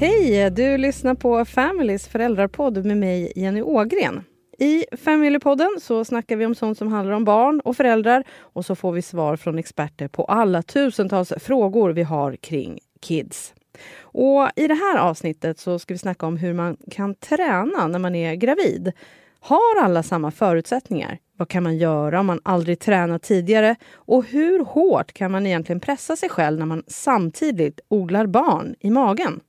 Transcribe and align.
Hej! 0.00 0.50
Du 0.50 0.78
lyssnar 0.78 1.14
på 1.14 1.44
Families 1.44 2.08
föräldrapodd 2.08 2.84
med 2.86 2.96
mig, 2.96 3.32
Jenny 3.36 3.62
Ågren. 3.62 4.24
I 4.58 4.84
Familypodden 4.96 5.70
så 5.80 6.04
snackar 6.04 6.36
vi 6.36 6.46
om 6.46 6.54
sånt 6.54 6.78
som 6.78 6.92
handlar 6.92 7.14
om 7.14 7.24
barn 7.24 7.60
och 7.60 7.76
föräldrar 7.76 8.24
och 8.38 8.64
så 8.64 8.74
får 8.74 8.92
vi 8.92 9.02
svar 9.02 9.36
från 9.36 9.58
experter 9.58 10.08
på 10.08 10.24
alla 10.24 10.62
tusentals 10.62 11.32
frågor 11.40 11.90
vi 11.90 12.02
har 12.02 12.36
kring 12.36 12.78
kids. 13.00 13.54
Och 14.00 14.48
I 14.56 14.68
det 14.68 14.74
här 14.74 14.98
avsnittet 14.98 15.58
så 15.58 15.78
ska 15.78 15.94
vi 15.94 15.98
snacka 15.98 16.26
om 16.26 16.36
hur 16.36 16.54
man 16.54 16.76
kan 16.90 17.14
träna 17.14 17.86
när 17.86 17.98
man 17.98 18.14
är 18.14 18.34
gravid. 18.34 18.92
Har 19.40 19.82
alla 19.82 20.02
samma 20.02 20.30
förutsättningar? 20.30 21.18
Vad 21.36 21.48
kan 21.48 21.62
man 21.62 21.76
göra 21.76 22.20
om 22.20 22.26
man 22.26 22.40
aldrig 22.42 22.80
tränat 22.80 23.22
tidigare? 23.22 23.76
Och 23.94 24.24
hur 24.24 24.64
hårt 24.64 25.12
kan 25.12 25.30
man 25.30 25.46
egentligen 25.46 25.80
pressa 25.80 26.16
sig 26.16 26.28
själv 26.28 26.58
när 26.58 26.66
man 26.66 26.82
samtidigt 26.86 27.80
odlar 27.88 28.26
barn 28.26 28.74
i 28.80 28.90
magen? 28.90 29.40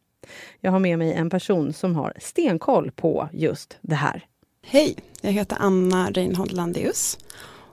Jag 0.62 0.72
har 0.72 0.80
med 0.80 0.98
mig 0.98 1.14
en 1.14 1.30
person 1.30 1.74
som 1.74 1.96
har 1.96 2.14
stenkoll 2.20 2.92
på 2.92 3.30
just 3.34 3.78
det 3.82 3.96
här. 3.96 4.26
Hej, 4.66 4.96
jag 5.22 5.32
heter 5.32 5.58
Anna 5.60 6.12
Reinhold 6.12 6.52
Landeus 6.52 7.18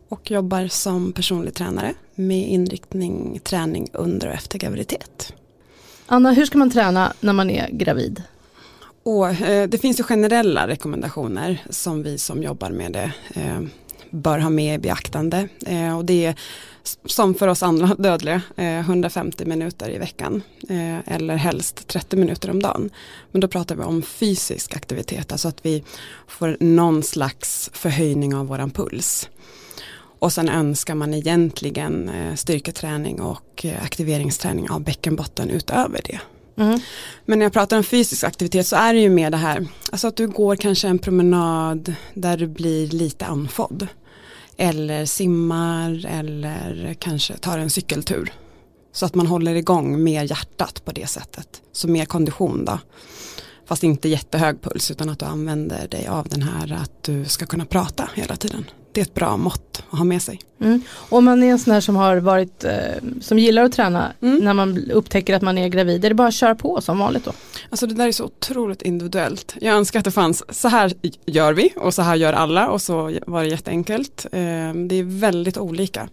och 0.08 0.30
jobbar 0.30 0.68
som 0.68 1.12
personlig 1.12 1.54
tränare 1.54 1.94
med 2.14 2.48
inriktning 2.48 3.40
träning 3.44 3.88
under 3.92 4.28
och 4.28 4.34
efter 4.34 4.58
graviditet. 4.58 5.32
Anna, 6.06 6.32
hur 6.32 6.46
ska 6.46 6.58
man 6.58 6.70
träna 6.70 7.12
när 7.20 7.32
man 7.32 7.50
är 7.50 7.68
gravid? 7.70 8.22
Och, 9.02 9.28
eh, 9.28 9.68
det 9.68 9.78
finns 9.78 10.00
ju 10.00 10.04
generella 10.04 10.68
rekommendationer 10.68 11.62
som 11.70 12.02
vi 12.02 12.18
som 12.18 12.42
jobbar 12.42 12.70
med 12.70 12.92
det 12.92 13.12
eh, 13.34 13.60
bör 14.10 14.38
ha 14.38 14.50
med 14.50 14.74
i 14.74 14.78
beaktande. 14.78 15.48
Eh, 15.66 15.96
och 15.98 16.04
det 16.04 16.24
är 16.24 16.34
som 17.04 17.34
för 17.34 17.48
oss 17.48 17.62
andra 17.62 17.94
dödliga, 17.98 18.42
eh, 18.56 18.78
150 18.78 19.44
minuter 19.44 19.90
i 19.90 19.98
veckan 19.98 20.42
eh, 20.68 21.14
eller 21.14 21.36
helst 21.36 21.88
30 21.88 22.16
minuter 22.16 22.50
om 22.50 22.62
dagen. 22.62 22.90
Men 23.32 23.40
då 23.40 23.48
pratar 23.48 23.76
vi 23.76 23.82
om 23.82 24.02
fysisk 24.02 24.76
aktivitet, 24.76 25.32
alltså 25.32 25.48
att 25.48 25.66
vi 25.66 25.84
får 26.26 26.56
någon 26.60 27.02
slags 27.02 27.70
förhöjning 27.72 28.34
av 28.34 28.46
våran 28.46 28.70
puls. 28.70 29.28
Och 30.18 30.32
sen 30.32 30.48
önskar 30.48 30.94
man 30.94 31.14
egentligen 31.14 32.08
eh, 32.08 32.34
styrketräning 32.34 33.20
och 33.20 33.64
eh, 33.64 33.82
aktiveringsträning 33.82 34.70
av 34.70 34.80
bäckenbotten 34.80 35.50
utöver 35.50 36.00
det. 36.04 36.20
Mm. 36.56 36.80
Men 37.24 37.38
när 37.38 37.46
jag 37.46 37.52
pratar 37.52 37.76
om 37.76 37.84
fysisk 37.84 38.24
aktivitet 38.24 38.66
så 38.66 38.76
är 38.76 38.94
det 38.94 39.00
ju 39.00 39.10
mer 39.10 39.30
det 39.30 39.36
här, 39.36 39.66
alltså 39.90 40.08
att 40.08 40.16
du 40.16 40.28
går 40.28 40.56
kanske 40.56 40.88
en 40.88 40.98
promenad 40.98 41.94
där 42.14 42.36
du 42.36 42.46
blir 42.46 42.86
lite 42.88 43.26
andfådd. 43.26 43.86
Eller 44.56 45.06
simmar 45.06 46.06
eller 46.08 46.94
kanske 46.94 47.36
tar 47.36 47.58
en 47.58 47.70
cykeltur. 47.70 48.32
Så 48.92 49.06
att 49.06 49.14
man 49.14 49.26
håller 49.26 49.54
igång 49.54 50.04
mer 50.04 50.24
hjärtat 50.24 50.84
på 50.84 50.92
det 50.92 51.06
sättet. 51.06 51.62
Så 51.72 51.88
mer 51.88 52.04
kondition 52.04 52.64
då. 52.64 52.78
Fast 53.66 53.84
inte 53.84 54.08
jättehög 54.08 54.62
puls 54.62 54.90
utan 54.90 55.08
att 55.08 55.18
du 55.18 55.24
använder 55.24 55.88
dig 55.88 56.06
av 56.06 56.28
den 56.28 56.42
här 56.42 56.72
att 56.82 57.02
du 57.02 57.24
ska 57.24 57.46
kunna 57.46 57.64
prata 57.64 58.10
hela 58.14 58.36
tiden. 58.36 58.64
Det 58.96 59.00
är 59.00 59.02
ett 59.02 59.14
bra 59.14 59.36
mått 59.36 59.82
att 59.90 59.98
ha 59.98 60.04
med 60.04 60.22
sig. 60.22 60.40
Mm. 60.60 60.82
Om 60.90 61.24
man 61.24 61.42
är 61.42 61.50
en 61.50 61.58
sån 61.58 61.72
här 61.72 61.80
som 61.80 61.96
har 61.96 62.16
varit, 62.16 62.64
eh, 62.64 62.72
som 63.20 63.38
gillar 63.38 63.64
att 63.64 63.72
träna 63.72 64.12
mm. 64.22 64.38
när 64.38 64.54
man 64.54 64.90
upptäcker 64.90 65.34
att 65.34 65.42
man 65.42 65.58
är 65.58 65.68
gravid, 65.68 66.04
är 66.04 66.08
det 66.08 66.14
bara 66.14 66.28
att 66.28 66.34
köra 66.34 66.54
på 66.54 66.80
som 66.80 66.98
vanligt 66.98 67.24
då? 67.24 67.32
Alltså 67.70 67.86
det 67.86 67.94
där 67.94 68.08
är 68.08 68.12
så 68.12 68.24
otroligt 68.24 68.82
individuellt. 68.82 69.54
Jag 69.60 69.76
önskar 69.76 69.98
att 69.98 70.04
det 70.04 70.10
fanns, 70.10 70.60
så 70.60 70.68
här 70.68 70.92
gör 71.26 71.52
vi 71.52 71.72
och 71.76 71.94
så 71.94 72.02
här 72.02 72.16
gör 72.16 72.32
alla 72.32 72.68
och 72.68 72.82
så 72.82 73.18
var 73.26 73.42
det 73.42 73.48
jätteenkelt. 73.48 74.26
Eh, 74.32 74.40
det 74.88 74.94
är 74.94 75.20
väldigt 75.20 75.58
olika. 75.58 76.08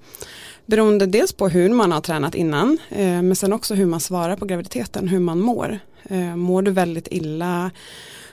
Beroende 0.66 1.06
dels 1.06 1.34
på 1.34 1.48
hur 1.48 1.70
man 1.70 1.92
har 1.92 2.02
tränat 2.02 2.36
innan 2.36 2.78
eh, 2.90 3.22
men 3.22 3.36
sen 3.36 3.54
också 3.54 3.74
hur 3.74 3.86
man 3.86 4.00
svarar 4.00 4.36
på 4.36 4.46
graviditeten, 4.46 5.08
hur 5.08 5.20
man 5.20 5.40
mår. 5.40 5.80
Eh, 6.04 6.36
mår 6.36 6.62
du 6.62 6.72
väldigt 6.72 7.08
illa 7.12 7.72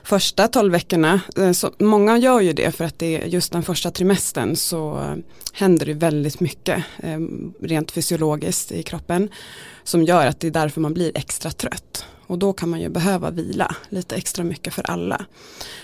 första 0.05 0.49
tolv 0.49 0.73
veckorna, 0.73 1.21
eh, 1.37 1.53
så 1.53 1.71
många 1.79 2.19
gör 2.19 2.41
ju 2.41 2.53
det 2.53 2.73
för 2.73 2.85
att 2.85 2.99
det 2.99 3.17
är 3.23 3.27
just 3.27 3.53
den 3.53 3.63
första 3.63 3.91
trimestern 3.91 4.57
så 4.57 4.99
eh, 4.99 5.15
händer 5.53 5.87
det 5.87 5.95
väldigt 5.95 6.41
mycket 6.41 6.85
eh, 6.99 7.19
rent 7.61 7.91
fysiologiskt 7.91 8.73
i 8.73 8.83
kroppen 8.83 9.29
som 9.85 10.03
gör 10.03 10.27
att 10.27 10.41
det 10.41 10.47
är 10.47 10.51
därför 10.51 10.81
man 10.81 10.95
blir 10.95 11.13
extra 11.15 11.51
trött. 11.51 12.05
Och 12.27 12.39
då 12.39 12.53
kan 12.53 12.69
man 12.69 12.81
ju 12.81 12.89
behöva 12.89 13.31
vila 13.31 13.77
lite 13.89 14.17
extra 14.17 14.45
mycket 14.45 14.75
för 14.75 14.91
alla. 14.91 15.25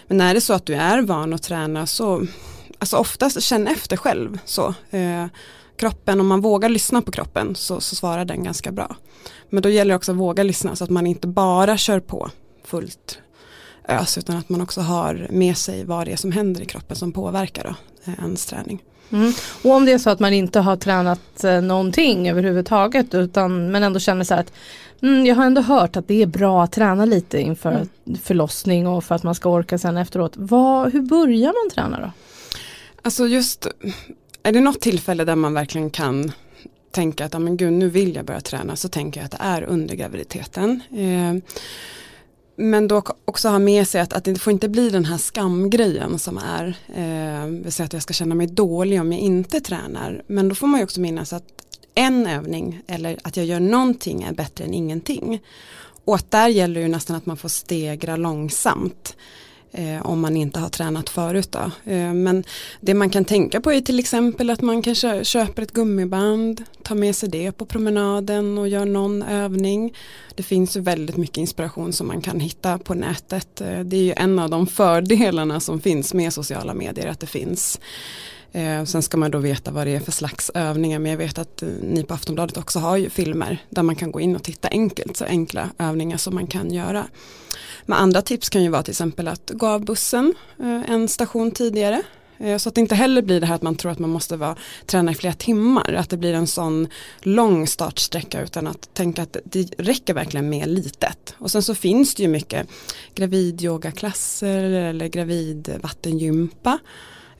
Men 0.08 0.20
är 0.20 0.34
det 0.34 0.40
så 0.40 0.52
att 0.52 0.66
du 0.66 0.74
är 0.74 1.02
van 1.02 1.32
att 1.32 1.42
träna 1.42 1.86
så, 1.86 2.26
alltså 2.78 2.96
oftast 2.96 3.42
känn 3.42 3.66
efter 3.66 3.96
själv 3.96 4.38
så. 4.44 4.74
Eh, 4.90 5.26
kroppen, 5.76 6.20
om 6.20 6.26
man 6.26 6.40
vågar 6.40 6.68
lyssna 6.68 7.02
på 7.02 7.12
kroppen 7.12 7.54
så, 7.54 7.80
så 7.80 7.96
svarar 7.96 8.24
den 8.24 8.44
ganska 8.44 8.72
bra. 8.72 8.96
Men 9.50 9.62
då 9.62 9.68
gäller 9.68 9.88
det 9.88 9.96
också 9.96 10.12
att 10.12 10.18
våga 10.18 10.42
lyssna 10.42 10.76
så 10.76 10.84
att 10.84 10.90
man 10.90 11.06
inte 11.06 11.26
bara 11.26 11.76
kör 11.76 12.00
på 12.00 12.30
fullt 12.64 13.18
ös 13.88 14.18
utan 14.18 14.36
att 14.36 14.48
man 14.48 14.60
också 14.60 14.80
har 14.80 15.26
med 15.30 15.56
sig 15.56 15.84
vad 15.84 16.06
det 16.06 16.12
är 16.12 16.16
som 16.16 16.32
händer 16.32 16.62
i 16.62 16.66
kroppen 16.66 16.96
som 16.96 17.12
påverkar 17.12 17.64
då, 17.64 17.74
eh, 18.12 18.18
ens 18.18 18.46
träning. 18.46 18.82
Mm. 19.10 19.32
Och 19.62 19.70
om 19.70 19.84
det 19.84 19.92
är 19.92 19.98
så 19.98 20.10
att 20.10 20.20
man 20.20 20.32
inte 20.32 20.60
har 20.60 20.76
tränat 20.76 21.44
eh, 21.44 21.60
någonting 21.60 22.28
överhuvudtaget 22.28 23.14
utan 23.14 23.70
men 23.70 23.82
ändå 23.82 24.00
känner 24.00 24.24
så 24.24 24.34
här 24.34 24.40
att 24.40 24.52
mm, 25.02 25.26
jag 25.26 25.36
har 25.36 25.44
ändå 25.44 25.60
hört 25.60 25.96
att 25.96 26.08
det 26.08 26.22
är 26.22 26.26
bra 26.26 26.64
att 26.64 26.72
träna 26.72 27.04
lite 27.04 27.40
inför 27.40 27.70
mm. 27.72 28.18
förlossning 28.22 28.86
och 28.86 29.04
för 29.04 29.14
att 29.14 29.22
man 29.22 29.34
ska 29.34 29.50
orka 29.50 29.78
sen 29.78 29.96
efteråt. 29.96 30.32
Vad, 30.36 30.92
hur 30.92 31.02
börjar 31.02 31.64
man 31.64 31.70
träna 31.74 32.00
då? 32.00 32.12
Alltså 33.02 33.26
just 33.26 33.66
är 34.42 34.52
det 34.52 34.60
något 34.60 34.80
tillfälle 34.80 35.24
där 35.24 35.36
man 35.36 35.54
verkligen 35.54 35.90
kan 35.90 36.32
tänka 36.90 37.24
att 37.24 37.42
men 37.42 37.56
gud, 37.56 37.72
nu 37.72 37.88
vill 37.88 38.14
jag 38.14 38.24
börja 38.24 38.40
träna 38.40 38.76
så 38.76 38.88
tänker 38.88 39.20
jag 39.20 39.24
att 39.24 39.30
det 39.30 39.38
är 39.40 39.62
under 39.62 39.94
graviditeten. 39.94 40.80
Eh, 40.90 41.52
men 42.56 42.88
då 42.88 43.02
också 43.24 43.48
ha 43.48 43.58
med 43.58 43.88
sig 43.88 44.00
att, 44.00 44.12
att 44.12 44.24
det 44.24 44.38
får 44.38 44.52
inte 44.52 44.68
bli 44.68 44.90
den 44.90 45.04
här 45.04 45.18
skamgrejen 45.18 46.18
som 46.18 46.38
är, 46.38 46.76
eh, 46.94 47.46
vill 47.46 47.72
säga 47.72 47.84
att 47.84 47.92
jag 47.92 48.02
ska 48.02 48.14
känna 48.14 48.34
mig 48.34 48.46
dålig 48.46 49.00
om 49.00 49.12
jag 49.12 49.20
inte 49.20 49.60
tränar. 49.60 50.22
Men 50.26 50.48
då 50.48 50.54
får 50.54 50.66
man 50.66 50.80
ju 50.80 50.84
också 50.84 51.00
minnas 51.00 51.32
att 51.32 51.44
en 51.94 52.26
övning 52.26 52.82
eller 52.86 53.18
att 53.22 53.36
jag 53.36 53.46
gör 53.46 53.60
någonting 53.60 54.22
är 54.22 54.32
bättre 54.32 54.64
än 54.64 54.74
ingenting. 54.74 55.42
Och 56.04 56.14
att 56.14 56.30
där 56.30 56.48
gäller 56.48 56.80
ju 56.80 56.88
nästan 56.88 57.16
att 57.16 57.26
man 57.26 57.36
får 57.36 57.48
stegra 57.48 58.16
långsamt 58.16 59.16
Eh, 59.78 60.06
om 60.06 60.20
man 60.20 60.36
inte 60.36 60.60
har 60.60 60.68
tränat 60.68 61.08
förut. 61.08 61.52
Då. 61.52 61.90
Eh, 61.92 62.12
men 62.12 62.44
det 62.80 62.94
man 62.94 63.10
kan 63.10 63.24
tänka 63.24 63.60
på 63.60 63.72
är 63.72 63.80
till 63.80 63.98
exempel 63.98 64.50
att 64.50 64.60
man 64.60 64.82
kanske 64.82 65.24
köper 65.24 65.62
ett 65.62 65.72
gummiband, 65.72 66.64
tar 66.82 66.94
med 66.94 67.16
sig 67.16 67.28
det 67.28 67.52
på 67.52 67.66
promenaden 67.66 68.58
och 68.58 68.68
gör 68.68 68.84
någon 68.84 69.22
övning. 69.22 69.94
Det 70.34 70.42
finns 70.42 70.76
ju 70.76 70.80
väldigt 70.80 71.16
mycket 71.16 71.36
inspiration 71.36 71.92
som 71.92 72.06
man 72.06 72.20
kan 72.20 72.40
hitta 72.40 72.78
på 72.78 72.94
nätet. 72.94 73.60
Eh, 73.60 73.80
det 73.80 73.96
är 73.96 74.02
ju 74.02 74.12
en 74.16 74.38
av 74.38 74.50
de 74.50 74.66
fördelarna 74.66 75.60
som 75.60 75.80
finns 75.80 76.14
med 76.14 76.32
sociala 76.32 76.74
medier, 76.74 77.06
att 77.06 77.20
det 77.20 77.26
finns 77.26 77.80
eh, 78.52 78.84
sen 78.84 79.02
ska 79.02 79.16
man 79.16 79.30
då 79.30 79.38
veta 79.38 79.70
vad 79.70 79.86
det 79.86 79.96
är 79.96 80.00
för 80.00 80.12
slags 80.12 80.50
övningar 80.54 80.98
men 80.98 81.10
jag 81.10 81.18
vet 81.18 81.38
att 81.38 81.62
eh, 81.62 81.68
ni 81.82 82.02
på 82.02 82.14
Aftonbladet 82.14 82.56
också 82.56 82.78
har 82.78 82.96
ju 82.96 83.10
filmer 83.10 83.58
där 83.70 83.82
man 83.82 83.96
kan 83.96 84.12
gå 84.12 84.20
in 84.20 84.36
och 84.36 84.42
titta 84.42 84.68
enkelt, 84.68 85.16
så 85.16 85.24
enkla 85.24 85.70
övningar 85.78 86.16
som 86.16 86.34
man 86.34 86.46
kan 86.46 86.70
göra. 86.70 87.06
Men 87.86 87.98
andra 87.98 88.22
tips 88.22 88.48
kan 88.48 88.62
ju 88.62 88.68
vara 88.68 88.82
till 88.82 88.92
exempel 88.92 89.28
att 89.28 89.50
gå 89.54 89.66
av 89.66 89.84
bussen 89.84 90.34
eh, 90.60 90.90
en 90.90 91.08
station 91.08 91.50
tidigare. 91.50 92.02
Eh, 92.38 92.56
så 92.56 92.68
att 92.68 92.74
det 92.74 92.80
inte 92.80 92.94
heller 92.94 93.22
blir 93.22 93.40
det 93.40 93.46
här 93.46 93.54
att 93.54 93.62
man 93.62 93.76
tror 93.76 93.92
att 93.92 93.98
man 93.98 94.10
måste 94.10 94.36
vara, 94.36 94.56
träna 94.86 95.12
i 95.12 95.14
flera 95.14 95.34
timmar, 95.34 95.92
att 95.92 96.10
det 96.10 96.16
blir 96.16 96.34
en 96.34 96.46
sån 96.46 96.88
lång 97.20 97.66
startsträcka 97.66 98.42
utan 98.42 98.66
att 98.66 98.94
tänka 98.94 99.22
att 99.22 99.36
det 99.44 99.74
räcker 99.78 100.14
verkligen 100.14 100.48
med 100.48 100.68
litet. 100.68 101.34
Och 101.38 101.50
sen 101.50 101.62
så 101.62 101.74
finns 101.74 102.14
det 102.14 102.22
ju 102.22 102.28
mycket 102.28 102.68
gravidyogaklasser 103.14 104.62
eller 104.62 105.08
gravidvattengympa. 105.08 106.78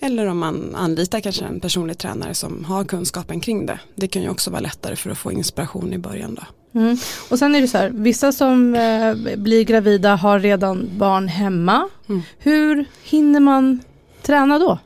Eller 0.00 0.26
om 0.26 0.38
man 0.38 0.74
anlitar 0.74 1.20
kanske 1.20 1.44
en 1.44 1.60
personlig 1.60 1.98
tränare 1.98 2.34
som 2.34 2.64
har 2.64 2.84
kunskapen 2.84 3.40
kring 3.40 3.66
det. 3.66 3.80
Det 3.94 4.08
kan 4.08 4.22
ju 4.22 4.28
också 4.28 4.50
vara 4.50 4.60
lättare 4.60 4.96
för 4.96 5.10
att 5.10 5.18
få 5.18 5.32
inspiration 5.32 5.92
i 5.92 5.98
början 5.98 6.34
då. 6.34 6.42
Mm. 6.80 6.96
Och 7.30 7.38
sen 7.38 7.54
är 7.54 7.60
det 7.60 7.68
så 7.68 7.78
här, 7.78 7.90
vissa 7.90 8.32
som 8.32 8.74
eh, 8.74 9.36
blir 9.36 9.64
gravida 9.64 10.16
har 10.16 10.40
redan 10.40 10.90
barn 10.98 11.28
hemma. 11.28 11.88
Mm. 12.08 12.22
Hur 12.38 12.84
hinner 13.02 13.40
man 13.40 13.80
träna 14.22 14.58
då? 14.58 14.78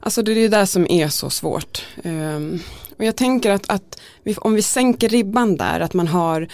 Alltså 0.00 0.22
det 0.22 0.32
är 0.32 0.34
det 0.34 0.48
där 0.48 0.66
som 0.66 0.86
är 0.90 1.08
så 1.08 1.30
svårt. 1.30 1.84
Um, 2.04 2.60
och 2.98 3.04
jag 3.04 3.16
tänker 3.16 3.50
att, 3.50 3.70
att 3.70 4.00
vi, 4.22 4.34
om 4.36 4.54
vi 4.54 4.62
sänker 4.62 5.08
ribban 5.08 5.56
där, 5.56 5.80
att 5.80 5.94
man 5.94 6.08
har, 6.08 6.48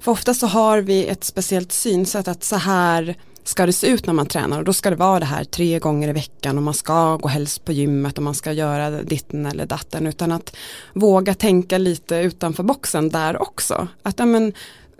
för 0.00 0.12
ofta 0.12 0.34
så 0.34 0.46
har 0.46 0.78
vi 0.78 1.06
ett 1.06 1.24
speciellt 1.24 1.72
synsätt 1.72 2.28
att 2.28 2.44
så 2.44 2.56
här 2.56 3.16
ska 3.44 3.66
det 3.66 3.72
se 3.72 3.86
ut 3.86 4.06
när 4.06 4.14
man 4.14 4.26
tränar? 4.26 4.58
Och 4.58 4.64
då 4.64 4.72
ska 4.72 4.90
det 4.90 4.96
vara 4.96 5.20
det 5.20 5.26
här 5.26 5.44
tre 5.44 5.78
gånger 5.78 6.08
i 6.08 6.12
veckan 6.12 6.56
och 6.56 6.62
man 6.62 6.74
ska 6.74 7.16
gå 7.16 7.28
helst 7.28 7.64
på 7.64 7.72
gymmet 7.72 8.18
och 8.18 8.24
man 8.24 8.34
ska 8.34 8.52
göra 8.52 8.90
ditten 8.90 9.46
eller 9.46 9.66
datten. 9.66 10.06
Utan 10.06 10.32
att 10.32 10.56
våga 10.92 11.34
tänka 11.34 11.78
lite 11.78 12.16
utanför 12.16 12.62
boxen 12.62 13.08
där 13.08 13.42
också. 13.42 13.88
Att 14.02 14.18
ja, 14.18 14.26
men, 14.26 14.52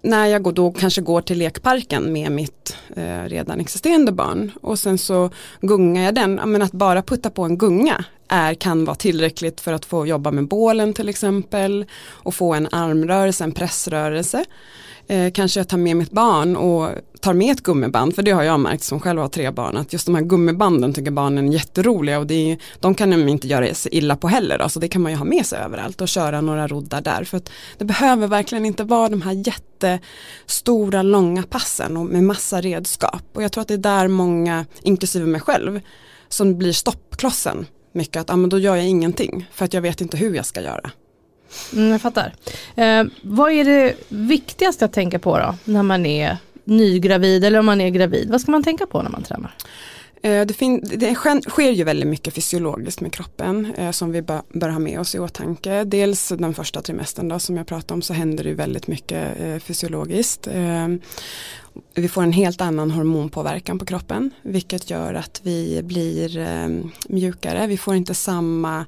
när 0.02 0.26
jag 0.26 0.42
går, 0.42 0.52
då 0.52 0.72
kanske 0.72 1.00
går 1.00 1.20
till 1.20 1.38
lekparken 1.38 2.12
med 2.12 2.32
mitt 2.32 2.76
eh, 2.96 3.22
redan 3.24 3.60
existerande 3.60 4.12
barn. 4.12 4.52
Och 4.60 4.78
sen 4.78 4.98
så 4.98 5.30
gungar 5.60 6.04
jag 6.04 6.14
den, 6.14 6.36
ja, 6.36 6.46
men 6.46 6.62
att 6.62 6.72
bara 6.72 7.02
putta 7.02 7.30
på 7.30 7.42
en 7.42 7.58
gunga 7.58 8.04
är, 8.28 8.54
kan 8.54 8.84
vara 8.84 8.96
tillräckligt 8.96 9.60
för 9.60 9.72
att 9.72 9.84
få 9.84 10.06
jobba 10.06 10.30
med 10.30 10.48
bålen 10.48 10.94
till 10.94 11.08
exempel. 11.08 11.86
Och 12.04 12.34
få 12.34 12.54
en 12.54 12.68
armrörelse, 12.72 13.44
en 13.44 13.52
pressrörelse. 13.52 14.44
Eh, 15.12 15.32
kanske 15.32 15.60
jag 15.60 15.68
tar 15.68 15.78
med 15.78 15.96
mitt 15.96 16.10
barn 16.10 16.56
och 16.56 16.88
tar 17.20 17.34
med 17.34 17.52
ett 17.52 17.62
gummiband, 17.62 18.14
för 18.14 18.22
det 18.22 18.30
har 18.30 18.42
jag 18.42 18.60
märkt 18.60 18.82
som 18.82 19.00
själv 19.00 19.20
har 19.20 19.28
tre 19.28 19.50
barn, 19.50 19.76
att 19.76 19.92
just 19.92 20.06
de 20.06 20.14
här 20.14 20.22
gummibanden 20.22 20.92
tycker 20.94 21.10
barnen 21.10 21.48
är 21.48 21.52
jätteroliga 21.52 22.18
och 22.18 22.26
det 22.26 22.52
är, 22.52 22.58
de 22.80 22.94
kan 22.94 23.10
de 23.10 23.28
inte 23.28 23.48
göra 23.48 23.74
sig 23.74 23.94
illa 23.94 24.16
på 24.16 24.28
heller, 24.28 24.58
då, 24.58 24.68
så 24.68 24.80
det 24.80 24.88
kan 24.88 25.02
man 25.02 25.12
ju 25.12 25.18
ha 25.18 25.24
med 25.24 25.46
sig 25.46 25.58
överallt 25.58 26.00
och 26.00 26.08
köra 26.08 26.40
några 26.40 26.68
roddar 26.68 27.00
där. 27.00 27.24
För 27.24 27.36
att 27.36 27.50
det 27.78 27.84
behöver 27.84 28.26
verkligen 28.26 28.66
inte 28.66 28.84
vara 28.84 29.08
de 29.08 29.22
här 29.22 29.42
jättestora 29.46 31.02
långa 31.02 31.42
passen 31.42 31.96
och 31.96 32.06
med 32.06 32.24
massa 32.24 32.60
redskap. 32.60 33.22
Och 33.32 33.42
jag 33.42 33.52
tror 33.52 33.62
att 33.62 33.68
det 33.68 33.74
är 33.74 33.78
där 33.78 34.08
många, 34.08 34.66
inklusive 34.82 35.26
mig 35.26 35.40
själv, 35.40 35.80
som 36.28 36.58
blir 36.58 36.72
stoppklossen 36.72 37.66
mycket, 37.92 38.20
att 38.20 38.30
ah, 38.30 38.36
men 38.36 38.50
då 38.50 38.58
gör 38.58 38.76
jag 38.76 38.88
ingenting 38.88 39.48
för 39.52 39.64
att 39.64 39.74
jag 39.74 39.82
vet 39.82 40.00
inte 40.00 40.16
hur 40.16 40.34
jag 40.34 40.46
ska 40.46 40.60
göra. 40.60 40.90
Mm, 41.72 41.90
jag 41.90 42.00
fattar. 42.00 42.34
Eh, 42.76 43.04
vad 43.22 43.52
är 43.52 43.64
det 43.64 43.94
viktigaste 44.08 44.84
att 44.84 44.92
tänka 44.92 45.18
på 45.18 45.38
då 45.38 45.54
när 45.64 45.82
man 45.82 46.06
är 46.06 46.36
nygravid 46.64 47.44
eller 47.44 47.58
om 47.58 47.66
man 47.66 47.80
är 47.80 47.90
gravid? 47.90 48.30
Vad 48.30 48.40
ska 48.40 48.50
man 48.50 48.62
tänka 48.62 48.86
på 48.86 49.02
när 49.02 49.10
man 49.10 49.22
tränar? 49.22 49.54
Eh, 50.22 50.46
det, 50.46 50.80
det 50.96 51.14
sker 51.48 51.70
ju 51.70 51.84
väldigt 51.84 52.08
mycket 52.08 52.34
fysiologiskt 52.34 53.00
med 53.00 53.12
kroppen 53.12 53.74
eh, 53.76 53.90
som 53.90 54.12
vi 54.12 54.22
bör, 54.22 54.42
bör, 54.48 54.68
ha 54.68 54.78
med 54.78 55.00
oss 55.00 55.14
i 55.14 55.18
åtanke. 55.18 55.84
Dels 55.84 56.28
den 56.28 56.54
första 56.54 56.82
trimestern 56.82 57.28
då, 57.28 57.38
som 57.38 57.56
jag 57.56 57.66
pratade 57.66 57.94
om 57.94 58.02
så 58.02 58.12
händer 58.12 58.44
det 58.44 58.54
väldigt 58.54 58.86
mycket 58.86 59.40
eh, 59.40 59.58
fysiologiskt. 59.58 60.46
Eh, 60.46 60.88
vi 61.94 62.08
får 62.08 62.22
en 62.22 62.32
helt 62.32 62.60
annan 62.60 62.90
hormonpåverkan 62.90 63.78
på 63.78 63.84
kroppen 63.84 64.30
vilket 64.42 64.90
gör 64.90 65.14
att 65.14 65.40
vi 65.42 65.80
blir 65.82 66.38
eh, 66.38 66.68
mjukare. 67.08 67.66
Vi 67.66 67.76
får 67.76 67.94
inte 67.94 68.14
samma 68.14 68.84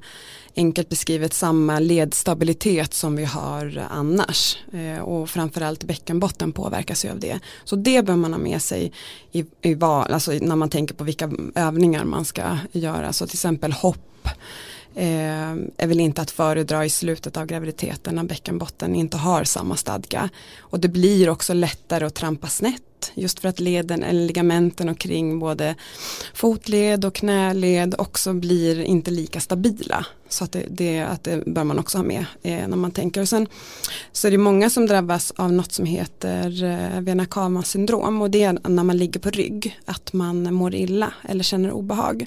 enkelt 0.55 0.89
beskrivet 0.89 1.33
samma 1.33 1.79
ledstabilitet 1.79 2.93
som 2.93 3.15
vi 3.15 3.25
har 3.25 3.87
annars. 3.89 4.57
Eh, 4.73 4.99
och 4.99 5.29
framförallt 5.29 5.83
bäckenbotten 5.83 6.51
påverkas 6.51 7.05
ju 7.05 7.09
av 7.09 7.19
det. 7.19 7.39
Så 7.63 7.75
det 7.75 8.05
bör 8.05 8.15
man 8.15 8.33
ha 8.33 8.39
med 8.39 8.61
sig 8.61 8.91
i, 9.31 9.45
i 9.61 9.73
val, 9.73 10.13
alltså 10.13 10.31
när 10.31 10.55
man 10.55 10.69
tänker 10.69 10.95
på 10.95 11.03
vilka 11.03 11.31
övningar 11.55 12.05
man 12.05 12.25
ska 12.25 12.57
göra. 12.71 13.13
Så 13.13 13.27
till 13.27 13.35
exempel 13.35 13.71
hopp 13.71 14.27
Eh, 14.95 15.51
är 15.77 15.87
väl 15.87 15.99
inte 15.99 16.21
att 16.21 16.31
föredra 16.31 16.85
i 16.85 16.89
slutet 16.89 17.37
av 17.37 17.45
graviditeten 17.45 18.15
när 18.15 18.23
bäckenbotten 18.23 18.95
inte 18.95 19.17
har 19.17 19.43
samma 19.43 19.75
stadga. 19.75 20.29
Och 20.59 20.79
det 20.79 20.87
blir 20.87 21.29
också 21.29 21.53
lättare 21.53 22.05
att 22.05 22.15
trampa 22.15 22.47
snett 22.47 22.81
just 23.13 23.39
för 23.39 23.49
att 23.49 23.59
leden 23.59 24.03
eller 24.03 24.25
ligamenten 24.25 24.89
och 24.89 24.97
kring 24.97 25.39
både 25.39 25.75
fotled 26.33 27.05
och 27.05 27.15
knäled 27.15 27.95
också 27.97 28.33
blir 28.33 28.81
inte 28.81 29.11
lika 29.11 29.39
stabila. 29.39 30.05
Så 30.29 30.43
att 30.43 30.51
det, 30.51 30.65
det, 30.69 31.01
att 31.01 31.23
det 31.23 31.43
bör 31.45 31.63
man 31.63 31.79
också 31.79 31.97
ha 31.97 32.03
med 32.03 32.25
eh, 32.43 32.67
när 32.67 32.77
man 32.77 32.91
tänker. 32.91 33.21
Och 33.21 33.29
sen 33.29 33.47
så 34.11 34.27
är 34.27 34.31
det 34.31 34.37
många 34.37 34.69
som 34.69 34.87
drabbas 34.87 35.33
av 35.35 35.53
något 35.53 35.71
som 35.71 35.85
heter 35.85 36.63
eh, 36.63 37.01
vena 37.01 37.25
cava 37.25 37.63
syndrom 37.63 38.21
och 38.21 38.29
det 38.29 38.43
är 38.43 38.69
när 38.69 38.83
man 38.83 38.97
ligger 38.97 39.19
på 39.19 39.29
rygg 39.29 39.79
att 39.85 40.13
man 40.13 40.53
mår 40.53 40.75
illa 40.75 41.13
eller 41.23 41.43
känner 41.43 41.71
obehag. 41.71 42.25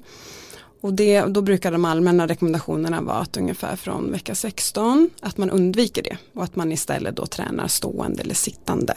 Och 0.81 0.93
det, 0.93 1.21
då 1.21 1.43
brukar 1.43 1.73
de 1.73 1.85
allmänna 1.85 2.27
rekommendationerna 2.27 3.01
vara 3.01 3.17
att 3.17 3.37
ungefär 3.37 3.77
från 3.77 4.13
vecka 4.13 4.35
16 4.35 5.11
att 5.21 5.39
man 5.39 5.51
undviker 5.51 6.03
det 6.03 6.17
och 6.35 6.45
att 6.45 6.57
man 6.57 6.73
istället 6.73 7.17
då 7.17 7.27
tränar 7.27 7.69
stående 7.69 8.23
eller 8.23 8.35
sittande. 8.35 8.95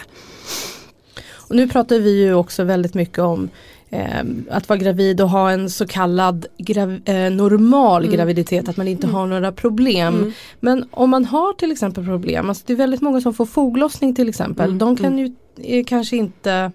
Och 1.52 1.56
nu 1.56 1.68
pratar 1.68 2.00
vi 2.00 2.22
ju 2.22 2.34
också 2.34 2.64
väldigt 2.64 2.94
mycket 2.94 3.20
om 3.20 3.50
eh, 3.90 4.24
att 4.50 4.70
vara 4.70 4.80
gravid 4.80 5.22
och 5.22 5.30
ha 5.30 5.52
en 5.52 5.70
så 5.70 5.88
kallad 5.88 6.46
grav 6.58 7.00
eh, 7.06 7.32
normal 7.32 8.04
mm. 8.04 8.16
graviditet, 8.16 8.70
att 8.70 8.78
man 8.78 8.88
inte 8.88 9.08
mm. 9.08 9.16
har 9.16 9.28
några 9.28 9.52
problem. 9.52 10.16
Mm. 10.16 10.32
Men 10.60 10.86
om 10.92 11.10
man 11.10 11.26
har 11.26 11.54
till 11.54 11.72
exempel 11.72 12.06
problem, 12.06 12.50
alltså 12.50 12.64
det 12.68 12.74
är 12.74 12.78
väldigt 12.78 13.02
många 13.02 13.22
som 13.22 13.34
får 13.34 13.46
foglossning 13.46 14.16
till 14.16 14.30
exempel, 14.30 14.66
mm. 14.66 14.78
de 14.78 14.98
kan 14.98 15.14
mm. 15.14 15.20
ju 15.20 15.34
eh, 15.80 15.86
kanske 15.86 16.18
inte 16.18 16.72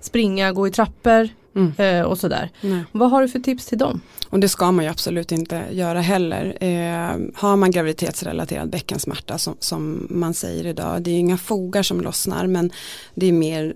springa, 0.00 0.52
gå 0.52 0.66
i 0.66 0.70
trappor 0.70 1.28
Mm. 1.58 2.00
Eh, 2.00 2.06
och 2.06 2.18
sådär. 2.18 2.50
Nej. 2.60 2.84
Vad 2.92 3.10
har 3.10 3.22
du 3.22 3.28
för 3.28 3.38
tips 3.38 3.66
till 3.66 3.78
dem? 3.78 4.00
Och 4.30 4.40
det 4.40 4.48
ska 4.48 4.72
man 4.72 4.84
ju 4.84 4.90
absolut 4.90 5.32
inte 5.32 5.64
göra 5.70 6.00
heller. 6.00 6.56
Eh, 6.60 7.16
har 7.34 7.56
man 7.56 7.70
graviditetsrelaterad 7.70 8.70
bäckensmärta 8.70 9.38
som, 9.38 9.56
som 9.60 10.06
man 10.10 10.34
säger 10.34 10.66
idag, 10.66 11.02
det 11.02 11.10
är 11.10 11.18
inga 11.18 11.38
fogar 11.38 11.82
som 11.82 12.00
lossnar 12.00 12.46
men 12.46 12.70
det 13.14 13.26
är 13.26 13.32
mer 13.32 13.74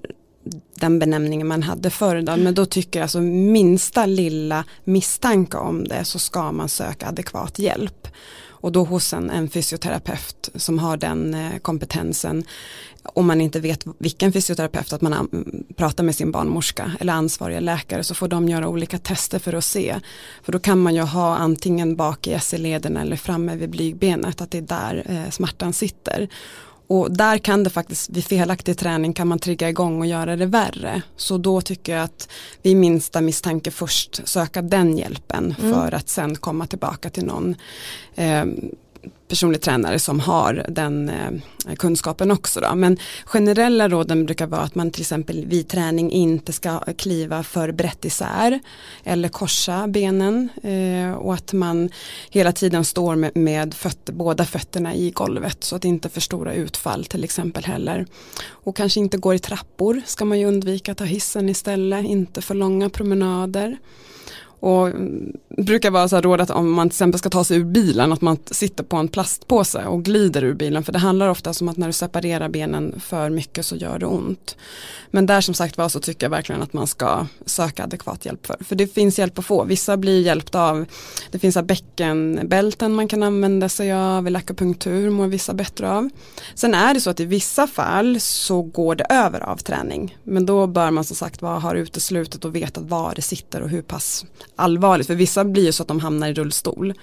den 0.75 0.99
benämningen 0.99 1.47
man 1.47 1.63
hade 1.63 1.91
förr. 1.91 2.23
Då. 2.23 2.37
Men 2.37 2.55
då 2.55 2.67
tycker 2.67 2.99
jag 2.99 3.05
alltså 3.05 3.21
minsta 3.21 4.07
lilla 4.07 4.65
misstanke 4.85 5.57
om 5.57 5.85
det 5.85 6.05
så 6.05 6.19
ska 6.19 6.53
man 6.53 6.69
söka 6.69 7.07
adekvat 7.07 7.59
hjälp. 7.59 8.09
Och 8.63 8.73
då 8.73 8.85
hos 8.85 9.13
en, 9.13 9.31
en 9.31 9.51
fysioterapeut 9.51 10.51
som 10.55 10.79
har 10.79 10.97
den 10.97 11.35
eh, 11.35 11.59
kompetensen. 11.59 12.45
Om 13.05 13.27
man 13.27 13.41
inte 13.41 13.61
vet 13.61 13.85
vilken 13.99 14.33
fysioterapeut, 14.33 14.93
att 14.93 15.01
man 15.01 15.45
pratar 15.77 16.05
med 16.05 16.15
sin 16.15 16.33
barnmorska 16.33 16.93
eller 17.01 17.13
ansvariga 17.13 17.61
läkare 17.61 18.05
så 18.05 18.15
får 18.15 18.29
de 18.29 18.49
göra 18.49 18.69
olika 18.69 18.99
tester 18.99 19.39
för 19.39 19.53
att 19.53 19.65
se. 19.65 20.01
För 20.43 20.53
då 20.53 20.59
kan 20.59 20.79
man 20.79 20.95
ju 20.95 21.01
ha 21.01 21.37
antingen 21.37 21.97
bak 21.97 22.27
i 22.27 22.39
SE-leden 22.41 22.97
eller 22.97 23.17
framme 23.17 23.57
vid 23.57 23.71
blygbenet, 23.71 24.41
att 24.41 24.51
det 24.51 24.59
är 24.59 24.63
där 24.63 25.05
eh, 25.09 25.31
smärtan 25.31 25.73
sitter. 25.73 26.29
Och 26.87 27.13
där 27.13 27.39
kan 27.39 27.65
det 27.65 27.71
faktiskt, 27.71 28.11
vid 28.11 28.25
felaktig 28.25 28.79
träning 28.79 29.13
kan 29.13 29.29
man 29.29 29.39
trigga 29.39 29.69
igång 29.69 30.01
och 30.01 30.07
göra 30.07 30.37
det 30.37 30.47
värre. 30.47 31.03
Så 31.17 31.39
då 31.39 31.61
tycker 31.61 31.95
jag 31.95 32.05
att 32.05 32.29
vid 32.63 32.77
minsta 32.77 33.21
misstanke 33.21 33.71
först 33.71 34.29
söka 34.29 34.63
den 34.63 34.99
hjälpen 34.99 35.55
mm. 35.59 35.73
för 35.73 35.95
att 35.95 36.09
sen 36.09 36.37
komma 36.37 36.67
tillbaka 36.67 37.11
till 37.11 37.25
någon 37.25 37.57
eh, 38.15 38.45
personlig 39.29 39.61
tränare 39.61 39.99
som 39.99 40.21
har 40.21 40.67
den 40.69 41.09
eh, 41.09 41.75
kunskapen 41.77 42.31
också. 42.31 42.61
Då. 42.61 42.75
Men 42.75 42.99
generella 43.25 43.89
råden 43.89 44.27
brukar 44.27 44.47
vara 44.47 44.61
att 44.61 44.75
man 44.75 44.91
till 44.91 45.01
exempel 45.01 45.47
vid 45.47 45.69
träning 45.69 46.11
inte 46.11 46.53
ska 46.53 46.79
kliva 46.79 47.43
för 47.43 47.73
brett 47.73 48.05
isär 48.05 48.61
eller 49.05 49.29
korsa 49.29 49.87
benen 49.89 50.49
eh, 50.63 51.13
och 51.13 51.35
att 51.35 51.53
man 51.53 51.91
hela 52.31 52.53
tiden 52.53 52.85
står 52.85 53.17
med, 53.17 53.37
med 53.37 53.75
fötter, 53.75 54.13
båda 54.13 54.45
fötterna 54.45 54.95
i 54.95 55.11
golvet 55.11 55.65
så 55.65 55.77
att 55.77 55.85
inte 55.85 56.09
för 56.09 56.21
stora 56.21 56.55
utfall 56.55 57.05
till 57.05 57.25
exempel 57.25 57.65
heller. 57.65 58.07
Och 58.49 58.77
kanske 58.77 59.01
inte 59.01 59.17
går 59.17 59.35
i 59.35 59.39
trappor 59.39 60.03
ska 60.07 60.25
man 60.25 60.39
ju 60.39 60.47
undvika, 60.47 60.95
ta 60.95 61.05
hissen 61.05 61.49
istället, 61.49 62.05
inte 62.05 62.43
för 62.43 62.55
långa 62.55 62.91
promenader. 62.91 63.79
Och 64.63 64.91
brukar 65.49 65.91
vara 65.91 66.09
så 66.09 66.17
här 66.17 66.23
råd 66.23 66.41
att 66.41 66.51
om 66.51 66.73
man 66.73 66.89
till 66.89 66.95
exempel 66.95 67.19
ska 67.19 67.31
ta 67.31 67.45
sig 67.45 67.57
ur 67.57 67.65
bilen 67.65 68.13
att 68.13 68.21
man 68.21 68.37
sitter 68.51 68.85
på 68.85 68.97
en 68.97 69.09
plastpåse 69.09 69.85
och 69.85 70.05
glider 70.05 70.45
ur 70.45 70.55
bilen 70.55 70.85
för 70.85 70.93
det 70.93 70.99
handlar 70.99 71.29
ofta 71.29 71.53
om 71.61 71.69
att 71.69 71.77
när 71.77 71.87
du 71.87 71.93
separerar 71.93 72.49
benen 72.49 73.01
för 73.01 73.31
mycket 73.31 73.67
så 73.67 73.77
gör 73.77 73.99
det 73.99 74.07
ont. 74.07 74.57
Men 75.11 75.27
där 75.27 75.41
som 75.41 75.55
sagt 75.55 75.79
var 75.79 75.89
så 75.89 76.01
tycker 76.01 76.27
jag 76.27 76.31
verkligen 76.31 76.63
att 76.63 76.73
man 76.73 76.87
ska 76.87 77.27
söka 77.47 77.85
adekvat 77.85 78.27
hjälp 78.27 78.47
för. 78.47 78.57
För 78.65 78.77
det 78.77 78.87
finns 78.87 79.19
hjälp 79.19 79.39
att 79.39 79.45
få. 79.45 79.65
Vissa 79.65 79.97
blir 79.97 80.21
hjälpta 80.21 80.63
av, 80.63 80.85
det 81.31 81.39
finns 81.39 81.63
bäckenbälten 81.63 82.95
man 82.95 83.09
kan 83.09 83.23
använda 83.23 83.69
sig 83.69 83.93
av, 83.93 84.27
eller 84.27 84.39
akupunktur 84.39 85.11
mår 85.11 85.27
vissa 85.27 85.55
bättre 85.55 85.91
av. 85.91 86.11
Sen 86.55 86.75
är 86.75 86.95
det 86.95 87.01
så 87.01 87.11
att 87.11 87.21
i 87.21 87.25
vissa 87.25 87.67
fall 87.67 88.21
så 88.21 88.63
går 88.63 88.95
det 88.95 89.07
över 89.11 89.41
av 89.41 89.57
träning. 89.57 90.19
Men 90.23 90.47
då 90.47 90.67
bör 90.67 90.91
man 90.91 91.05
som 91.05 91.17
sagt 91.17 91.43
var 91.43 91.61
ha 91.61 91.75
uteslutet 91.75 92.45
och 92.45 92.57
veta 92.57 92.81
var 92.81 93.13
det 93.15 93.23
sitter 93.23 93.63
och 93.63 93.69
hur 93.69 93.83
pass 93.83 94.25
allvarligt. 94.57 95.07
För 95.07 95.15
vissa 95.15 95.45
blir 95.45 95.65
ju 95.65 95.73
så 95.73 95.83
att 95.83 95.89
de 95.89 96.01
hamnar 96.01 96.29
i 96.29 96.35
rullstol. 96.35 96.95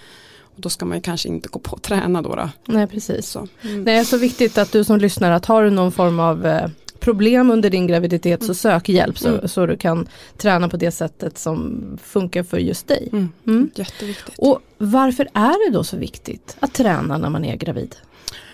Och 0.41 0.61
då 0.61 0.69
ska 0.69 0.85
man 0.85 0.97
ju 0.97 1.01
kanske 1.01 1.29
inte 1.29 1.49
gå 1.49 1.59
på 1.59 1.75
att 1.75 1.81
träna 1.83 2.21
då. 2.21 2.35
då. 2.35 2.49
Nej 2.65 2.87
precis. 2.87 3.29
Så. 3.29 3.47
Mm. 3.61 3.85
Det 3.85 3.91
är 3.91 4.03
så 4.03 4.17
viktigt 4.17 4.57
att 4.57 4.71
du 4.71 4.83
som 4.83 4.97
lyssnar 4.97 5.31
att 5.31 5.45
har 5.45 5.63
du 5.63 5.69
någon 5.69 5.91
form 5.91 6.19
av 6.19 6.45
eh, 6.45 6.69
problem 6.99 7.51
under 7.51 7.69
din 7.69 7.87
graviditet 7.87 8.41
mm. 8.41 8.47
så 8.47 8.53
sök 8.53 8.89
hjälp 8.89 9.17
så, 9.17 9.29
mm. 9.29 9.47
så 9.47 9.65
du 9.65 9.77
kan 9.77 10.07
träna 10.37 10.69
på 10.69 10.77
det 10.77 10.91
sättet 10.91 11.37
som 11.37 11.83
funkar 12.03 12.43
för 12.43 12.57
just 12.57 12.87
dig. 12.87 13.09
Mm. 13.11 13.29
mm. 13.47 13.69
Jätteviktigt. 13.75 14.35
Och 14.37 14.59
varför 14.77 15.29
är 15.33 15.67
det 15.67 15.77
då 15.77 15.83
så 15.83 15.97
viktigt 15.97 16.57
att 16.59 16.73
träna 16.73 17.17
när 17.17 17.29
man 17.29 17.45
är 17.45 17.55
gravid? 17.55 17.95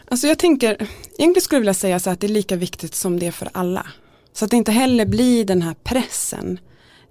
Alltså 0.07 0.27
jag 0.27 0.39
tänker, 0.39 0.87
egentligen 1.17 1.41
skulle 1.41 1.57
jag 1.57 1.61
vilja 1.61 1.73
säga 1.73 1.99
så 1.99 2.09
att 2.09 2.19
det 2.19 2.27
är 2.27 2.29
lika 2.29 2.55
viktigt 2.55 2.95
som 2.95 3.19
det 3.19 3.27
är 3.27 3.31
för 3.31 3.49
alla. 3.51 3.85
Så 4.33 4.45
att 4.45 4.51
det 4.51 4.57
inte 4.57 4.71
heller 4.71 5.05
blir 5.05 5.45
den 5.45 5.61
här 5.61 5.75
pressen. 5.83 6.59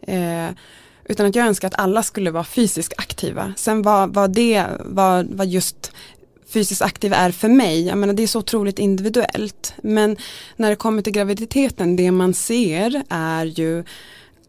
Eh, 0.03 0.49
utan 1.05 1.27
att 1.27 1.35
jag 1.35 1.47
önskar 1.47 1.69
att 1.69 1.79
alla 1.79 2.03
skulle 2.03 2.31
vara 2.31 2.45
fysiskt 2.45 2.93
aktiva. 2.97 3.55
Sen 3.57 3.83
vad, 3.83 4.15
vad 4.15 4.31
det, 4.31 4.65
vad, 4.81 5.27
vad 5.27 5.47
just 5.47 5.93
fysiskt 6.49 6.83
aktiv 6.83 7.13
är 7.13 7.31
för 7.31 7.49
mig, 7.49 7.87
jag 7.87 7.99
menar 7.99 8.15
det 8.15 8.23
är 8.23 8.27
så 8.27 8.39
otroligt 8.39 8.79
individuellt. 8.79 9.75
Men 9.83 10.17
när 10.57 10.71
det 10.71 10.77
kommer 10.77 11.03
till 11.03 11.13
graviditeten, 11.13 11.97
det 11.97 12.11
man 12.11 12.35
ser 12.35 13.03
är 13.09 13.45
ju 13.45 13.85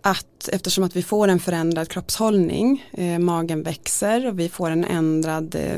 att 0.01 0.49
eftersom 0.51 0.83
att 0.83 0.95
vi 0.95 1.03
får 1.03 1.27
en 1.27 1.39
förändrad 1.39 1.89
kroppshållning, 1.89 2.85
eh, 2.93 3.19
magen 3.19 3.63
växer 3.63 4.27
och 4.27 4.39
vi 4.39 4.49
får 4.49 4.69
en 4.69 4.85
ändrad 4.85 5.55
eh, 5.55 5.77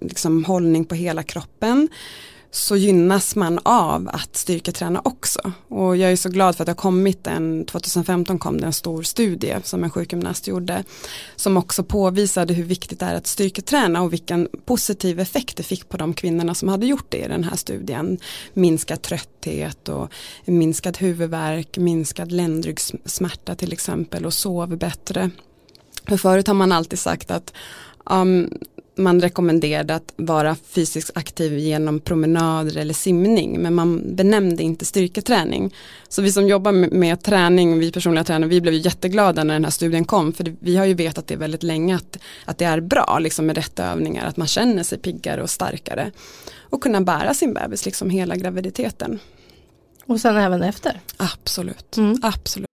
liksom, 0.00 0.44
hållning 0.44 0.84
på 0.84 0.94
hela 0.94 1.22
kroppen 1.22 1.88
så 2.50 2.76
gynnas 2.76 3.36
man 3.36 3.58
av 3.62 4.08
att 4.12 4.36
styrketräna 4.36 5.00
också. 5.04 5.52
Och 5.68 5.96
jag 5.96 6.12
är 6.12 6.16
så 6.16 6.28
glad 6.28 6.56
för 6.56 6.62
att 6.62 6.66
det 6.66 6.70
har 6.70 6.76
kommit 6.76 7.26
en, 7.26 7.64
2015 7.64 8.38
kom 8.38 8.60
det 8.60 8.66
en 8.66 8.72
stor 8.72 9.02
studie 9.02 9.56
som 9.64 9.84
en 9.84 9.90
sjukgymnast 9.90 10.46
gjorde 10.46 10.84
som 11.36 11.56
också 11.56 11.84
påvisade 11.84 12.54
hur 12.54 12.64
viktigt 12.64 13.00
det 13.00 13.06
är 13.06 13.14
att 13.14 13.26
styrketräna 13.26 14.02
och 14.02 14.12
vilken 14.12 14.48
positiv 14.64 15.20
effekt 15.20 15.56
det 15.56 15.62
fick 15.62 15.88
på 15.88 15.96
de 15.96 16.14
kvinnorna 16.14 16.54
som 16.54 16.68
hade 16.68 16.86
gjort 16.86 17.06
det 17.08 17.18
i 17.18 17.28
den 17.28 17.44
här 17.44 17.56
studien. 17.56 18.18
Minskad 18.52 19.02
trötthet 19.02 19.88
och 19.88 20.12
minskad 20.44 20.98
huvudvärk, 20.98 21.78
minskad 21.78 22.32
ländryggsmärta 22.32 23.54
till 23.54 23.72
exempel 23.72 24.26
och 24.26 24.34
sov 24.34 24.76
bättre. 24.76 25.30
För 26.08 26.16
förut 26.16 26.46
har 26.46 26.54
man 26.54 26.72
alltid 26.72 26.98
sagt 26.98 27.30
att 27.30 27.52
um, 28.10 28.58
man 29.00 29.20
rekommenderade 29.20 29.94
att 29.94 30.12
vara 30.16 30.56
fysiskt 30.68 31.10
aktiv 31.14 31.58
genom 31.58 32.00
promenader 32.00 32.76
eller 32.76 32.94
simning 32.94 33.62
men 33.62 33.74
man 33.74 34.16
benämnde 34.16 34.62
inte 34.62 34.84
styrketräning. 34.84 35.74
Så 36.08 36.22
vi 36.22 36.32
som 36.32 36.48
jobbar 36.48 36.72
med, 36.72 37.22
träning, 37.22 37.78
vi 37.78 37.92
personliga 37.92 38.24
tränare, 38.24 38.50
vi 38.50 38.60
blev 38.60 38.74
jätteglada 38.74 39.44
när 39.44 39.54
den 39.54 39.64
här 39.64 39.70
studien 39.70 40.04
kom 40.04 40.32
för 40.32 40.56
vi 40.60 40.76
har 40.76 40.84
ju 40.84 40.94
vetat 40.94 41.26
det 41.26 41.36
väldigt 41.36 41.62
länge 41.62 41.96
att, 41.96 42.18
att 42.44 42.58
det 42.58 42.64
är 42.64 42.80
bra 42.80 43.18
liksom 43.18 43.46
med 43.46 43.56
rätt 43.56 43.78
övningar, 43.78 44.26
att 44.26 44.36
man 44.36 44.46
känner 44.46 44.82
sig 44.82 44.98
piggare 44.98 45.42
och 45.42 45.50
starkare 45.50 46.10
och 46.60 46.82
kunna 46.82 47.00
bära 47.00 47.34
sin 47.34 47.54
bebis 47.54 47.84
liksom 47.84 48.10
hela 48.10 48.36
graviditeten. 48.36 49.18
Och 50.06 50.20
sen 50.20 50.36
även 50.36 50.62
efter? 50.62 51.00
Absolut, 51.16 51.96
mm. 51.96 52.18
absolut. 52.22 52.66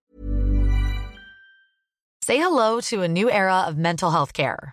Say 2.26 2.36
hello 2.36 2.80
to 2.82 3.02
a 3.02 3.08
new 3.08 3.28
era 3.28 3.68
of 3.68 3.74
mental 3.76 4.10
health 4.10 4.32
care. 4.32 4.72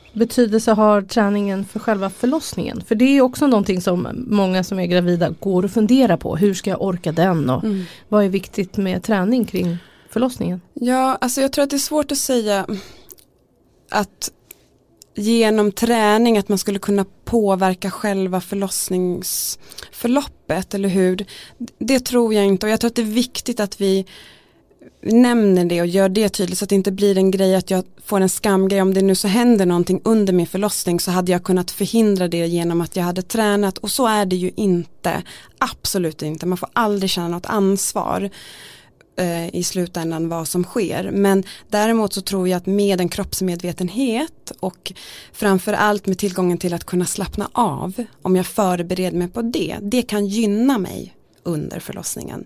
betydelse 0.13 0.71
har 0.71 1.01
träningen 1.01 1.65
för 1.65 1.79
själva 1.79 2.09
förlossningen? 2.09 2.83
För 2.87 2.95
det 2.95 3.17
är 3.17 3.21
också 3.21 3.47
någonting 3.47 3.81
som 3.81 4.25
många 4.27 4.63
som 4.63 4.79
är 4.79 4.85
gravida 4.85 5.29
går 5.39 5.65
och 5.65 5.71
funderar 5.71 6.17
på. 6.17 6.35
Hur 6.35 6.53
ska 6.53 6.69
jag 6.69 6.81
orka 6.81 7.11
den 7.11 7.49
och 7.49 7.63
mm. 7.63 7.83
vad 8.09 8.25
är 8.25 8.29
viktigt 8.29 8.77
med 8.77 9.03
träning 9.03 9.45
kring 9.45 9.77
förlossningen? 10.09 10.61
Ja, 10.73 11.17
alltså 11.21 11.41
jag 11.41 11.51
tror 11.51 11.63
att 11.63 11.69
det 11.69 11.75
är 11.75 11.77
svårt 11.77 12.11
att 12.11 12.17
säga 12.17 12.65
att 13.89 14.31
genom 15.15 15.71
träning 15.71 16.37
att 16.37 16.49
man 16.49 16.57
skulle 16.57 16.79
kunna 16.79 17.05
påverka 17.25 17.91
själva 17.91 18.41
förlossningsförloppet, 18.41 20.73
eller 20.73 20.89
hur? 20.89 21.25
Det 21.79 21.99
tror 21.99 22.33
jag 22.33 22.45
inte 22.45 22.65
och 22.65 22.71
jag 22.71 22.79
tror 22.79 22.89
att 22.89 22.95
det 22.95 23.01
är 23.01 23.05
viktigt 23.05 23.59
att 23.59 23.81
vi 23.81 24.05
nämner 25.01 25.65
det 25.65 25.81
och 25.81 25.87
gör 25.87 26.09
det 26.09 26.29
tydligt 26.29 26.57
så 26.57 26.65
att 26.65 26.69
det 26.69 26.75
inte 26.75 26.91
blir 26.91 27.17
en 27.17 27.31
grej 27.31 27.55
att 27.55 27.71
jag 27.71 27.83
får 28.05 28.21
en 28.21 28.29
skamgrej. 28.29 28.81
Om 28.81 28.93
det 28.93 29.01
nu 29.01 29.15
så 29.15 29.27
händer 29.27 29.65
någonting 29.65 30.01
under 30.03 30.33
min 30.33 30.47
förlossning 30.47 30.99
så 30.99 31.11
hade 31.11 31.31
jag 31.31 31.43
kunnat 31.43 31.71
förhindra 31.71 32.27
det 32.27 32.47
genom 32.47 32.81
att 32.81 32.95
jag 32.95 33.03
hade 33.03 33.21
tränat. 33.21 33.77
Och 33.77 33.91
så 33.91 34.07
är 34.07 34.25
det 34.25 34.35
ju 34.35 34.51
inte. 34.55 35.23
Absolut 35.57 36.21
inte. 36.21 36.45
Man 36.45 36.57
får 36.57 36.69
aldrig 36.73 37.09
känna 37.09 37.27
något 37.27 37.45
ansvar 37.45 38.29
eh, 39.15 39.55
i 39.55 39.63
slutändan 39.63 40.29
vad 40.29 40.47
som 40.47 40.63
sker. 40.63 41.11
Men 41.13 41.43
däremot 41.69 42.13
så 42.13 42.21
tror 42.21 42.47
jag 42.47 42.57
att 42.57 42.65
med 42.65 43.01
en 43.01 43.09
kroppsmedvetenhet 43.09 44.51
och 44.59 44.93
framförallt 45.33 46.05
med 46.05 46.17
tillgången 46.17 46.57
till 46.57 46.73
att 46.73 46.83
kunna 46.83 47.05
slappna 47.05 47.49
av 47.51 48.05
om 48.21 48.35
jag 48.35 48.45
förbereder 48.45 49.17
mig 49.17 49.27
på 49.27 49.41
det 49.41 49.77
det 49.81 50.01
kan 50.01 50.25
gynna 50.25 50.77
mig 50.77 51.15
under 51.43 51.79
förlossningen 51.79 52.45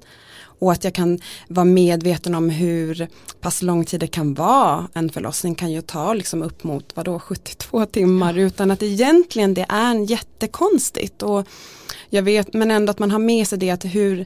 och 0.60 0.72
att 0.72 0.84
jag 0.84 0.94
kan 0.94 1.20
vara 1.48 1.66
medveten 1.66 2.36
om 2.36 2.50
hur 2.50 3.08
pass 3.42 3.62
lång 3.62 3.86
tid 3.86 4.00
det 4.00 4.08
kan 4.08 4.34
vara. 4.34 4.88
En 4.94 5.10
förlossning 5.10 5.56
kan 5.56 5.72
ju 5.72 5.82
ta 5.82 6.14
liksom 6.14 6.44
upp 6.44 6.64
mot 6.64 6.96
vadå, 6.96 7.20
72 7.20 7.86
timmar 7.86 8.38
utan 8.38 8.72
att 8.72 8.84
egentligen 8.84 9.54
det 9.54 9.66
är 9.70 10.12
jättekonstigt. 10.12 11.24
Och 11.24 11.48
jag 12.10 12.24
vet, 12.24 12.54
men 12.54 12.72
ändå 12.72 12.92
att 12.92 13.00
man 13.00 13.12
har 13.12 13.20
med 13.20 13.48
sig 13.48 13.58
det 13.60 13.70
att 13.70 13.86
hur 13.86 14.26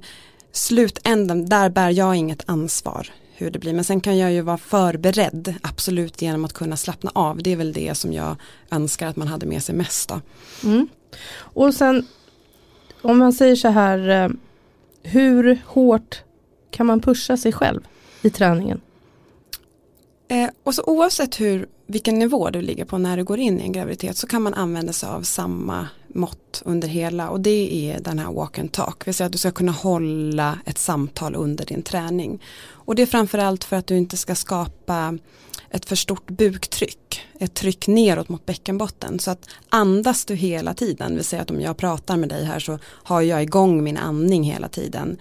slutändan, 0.51 1.45
där 1.45 1.69
bär 1.69 1.89
jag 1.89 2.15
inget 2.15 2.43
ansvar 2.45 3.07
hur 3.35 3.51
det 3.51 3.59
blir. 3.59 3.73
Men 3.73 3.83
sen 3.83 4.01
kan 4.01 4.17
jag 4.17 4.31
ju 4.31 4.41
vara 4.41 4.57
förberedd, 4.57 5.53
absolut 5.61 6.21
genom 6.21 6.45
att 6.45 6.53
kunna 6.53 6.77
slappna 6.77 7.11
av. 7.15 7.43
Det 7.43 7.51
är 7.51 7.55
väl 7.55 7.73
det 7.73 7.97
som 7.97 8.13
jag 8.13 8.35
önskar 8.71 9.07
att 9.07 9.15
man 9.15 9.27
hade 9.27 9.45
med 9.45 9.63
sig 9.63 9.75
mest. 9.75 10.11
Mm. 10.63 10.87
Och 11.31 11.73
sen 11.73 12.07
om 13.01 13.17
man 13.17 13.33
säger 13.33 13.55
så 13.55 13.67
här 13.67 14.09
eh, 14.09 14.29
hur 15.03 15.59
hårt 15.65 16.23
kan 16.71 16.85
man 16.85 17.01
pusha 17.01 17.37
sig 17.37 17.51
själv 17.51 17.81
i 18.21 18.29
träningen? 18.29 18.81
Eh, 20.27 20.49
och 20.63 20.75
så 20.75 20.83
oavsett 20.83 21.41
hur, 21.41 21.67
vilken 21.87 22.19
nivå 22.19 22.49
du 22.49 22.61
ligger 22.61 22.85
på 22.85 22.97
när 22.97 23.17
du 23.17 23.23
går 23.23 23.39
in 23.39 23.59
i 23.59 23.63
en 23.63 23.71
graviditet 23.71 24.17
så 24.17 24.27
kan 24.27 24.41
man 24.41 24.53
använda 24.53 24.93
sig 24.93 25.09
av 25.09 25.21
samma 25.21 25.87
mått 26.09 26.61
under 26.65 26.87
hela 26.87 27.29
och 27.29 27.41
det 27.41 27.91
är 27.91 27.99
den 27.99 28.19
här 28.19 28.31
walk 28.31 28.59
and 28.59 28.71
talk. 28.71 29.07
vi 29.07 29.13
säger 29.13 29.25
att 29.25 29.31
du 29.31 29.37
ska 29.37 29.51
kunna 29.51 29.71
hålla 29.71 30.59
ett 30.65 30.77
samtal 30.77 31.35
under 31.35 31.65
din 31.65 31.81
träning. 31.81 32.43
Och 32.71 32.95
det 32.95 33.01
är 33.01 33.05
framförallt 33.05 33.63
för 33.63 33.75
att 33.75 33.87
du 33.87 33.97
inte 33.97 34.17
ska 34.17 34.35
skapa 34.35 35.17
ett 35.69 35.85
för 35.85 35.95
stort 35.95 36.29
buktryck, 36.29 37.21
ett 37.39 37.53
tryck 37.53 37.87
neråt 37.87 38.29
mot 38.29 38.45
bäckenbotten. 38.45 39.19
Så 39.19 39.31
att 39.31 39.49
andas 39.69 40.25
du 40.25 40.35
hela 40.35 40.73
tiden, 40.73 41.15
vi 41.15 41.23
säger 41.23 41.43
att 41.43 41.51
om 41.51 41.61
jag 41.61 41.77
pratar 41.77 42.17
med 42.17 42.29
dig 42.29 42.45
här 42.45 42.59
så 42.59 42.79
har 42.83 43.21
jag 43.21 43.43
igång 43.43 43.83
min 43.83 43.97
andning 43.97 44.43
hela 44.43 44.67
tiden. 44.67 45.17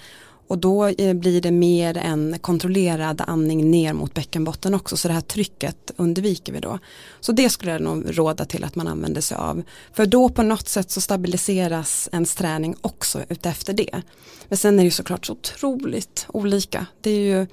Och 0.49 0.59
då 0.59 0.87
eh, 0.87 1.15
blir 1.15 1.41
det 1.41 1.51
mer 1.51 1.97
en 1.97 2.39
kontrollerad 2.41 3.23
andning 3.27 3.71
ner 3.71 3.93
mot 3.93 4.15
bäckenbotten 4.15 4.75
också 4.75 4.97
så 4.97 5.09
det 5.09 5.15
här 5.15 5.21
trycket 5.21 5.91
undviker 5.97 6.53
vi 6.53 6.61
då. 6.61 6.79
Så 7.21 7.33
det 7.33 7.51
skulle 7.51 7.73
jag 7.73 7.81
nog 7.81 8.19
råda 8.19 8.45
till 8.45 8.65
att 8.65 8.75
man 8.75 8.89
använder 8.89 9.21
sig 9.21 9.37
av. 9.37 9.63
För 9.93 10.07
då 10.07 10.29
på 10.29 10.43
något 10.43 10.69
sätt 10.69 10.91
så 10.91 11.01
stabiliseras 11.01 12.09
ens 12.13 12.35
träning 12.35 12.77
också 12.81 13.21
utefter 13.29 13.73
det. 13.73 14.03
Men 14.49 14.59
sen 14.59 14.75
är 14.75 14.79
det 14.79 14.85
ju 14.85 14.91
såklart 14.91 15.27
så 15.27 15.33
otroligt 15.33 16.27
olika. 16.29 16.87
Det 17.01 17.11
är 17.11 17.21
ju 17.21 17.47